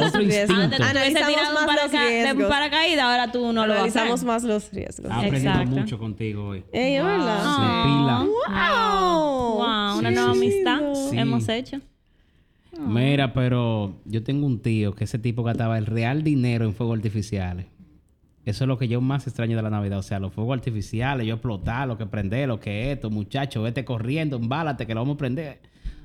[0.08, 0.58] otro riesgos.
[0.58, 2.50] Antes Analizamos más los paraca- de un riesgos.
[2.50, 3.74] paracaídas, ahora tú no lo.
[3.74, 5.12] Analizamos más los riesgos.
[5.12, 5.72] He aprendido Exacto.
[5.76, 6.64] mucho contigo hoy.
[6.72, 7.44] Ey, verdad.
[7.44, 8.26] Sí, pila.
[8.26, 9.54] ¡Wow!
[9.58, 10.80] Wow, una Sí, nueva amistad
[11.12, 11.18] Sí.
[11.18, 11.80] hemos hecho.
[12.80, 16.98] Mira, pero yo tengo un tío que ese tipo gastaba el real dinero en fuegos
[16.98, 17.66] artificiales.
[18.46, 20.00] Eso es lo que yo más extraño de la Navidad.
[20.00, 23.86] O sea, los fuegos artificiales, yo explotar, lo que prender, lo que esto, muchacho, vete
[23.86, 25.60] corriendo, embálate que lo vamos a prender.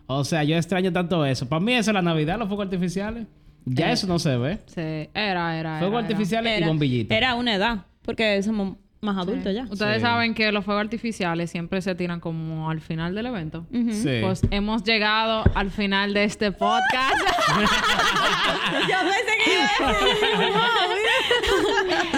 [0.07, 1.49] O sea, yo extraño tanto eso.
[1.49, 3.27] Para mí eso es la Navidad, los fuegos artificiales.
[3.65, 4.59] Ya eso no se ve.
[4.67, 4.81] Sí,
[5.15, 5.79] era, era.
[5.81, 5.99] Fuegos era, era.
[5.99, 7.17] artificiales y bombillitas.
[7.19, 9.65] era una edad, porque somos más adultos ya.
[9.71, 10.01] Ustedes Sí.
[10.01, 13.67] saben que los fuegos artificiales siempre se tiran como al final del evento.
[13.73, 14.21] Sí.
[14.23, 17.15] Pues hemos llegado al final de este podcast.
[18.89, 20.19] Yo pensé que iba a decir,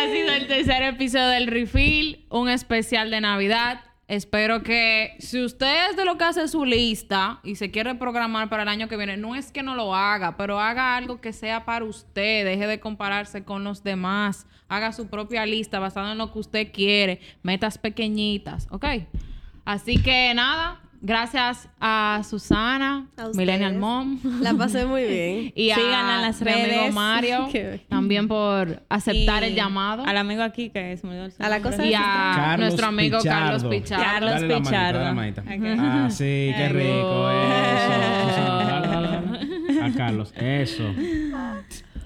[0.00, 3.82] ha sido el tercer episodio del Refill, un especial de Navidad.
[4.08, 8.48] Espero que si usted es de lo que hace su lista y se quiere programar
[8.48, 11.34] para el año que viene, no es que no lo haga, pero haga algo que
[11.34, 12.46] sea para usted.
[12.46, 14.46] Deje de compararse con los demás.
[14.68, 17.20] Haga su propia lista basada en lo que usted quiere.
[17.42, 18.86] Metas pequeñitas, ¿ok?
[19.66, 23.28] Así que nada, gracias a Susana, A.
[23.34, 24.18] Millennial Mom.
[24.40, 25.52] La pasé muy bien.
[25.56, 26.94] Y a Síganla en las mi amigo redes.
[26.94, 27.48] Mario
[27.88, 30.04] también por aceptar Y el llamado.
[30.04, 33.18] Al amigo aquí que me olvidó su A la cosa y a Carlos nuestro amigo
[33.22, 34.04] Carlos Pichardo.
[34.04, 34.98] Carlos Dale la manita, Pichardo.
[34.98, 35.42] dale la manita.
[35.42, 35.78] Ok.
[35.80, 37.30] Ah, sí, qué rico.
[37.30, 38.28] Eso.
[38.28, 39.82] Susana, dale, dale, dale.
[39.82, 40.84] A Carlos, eso.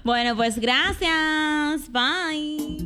[0.03, 1.91] Bueno, pues gracias.
[1.91, 2.85] Bye.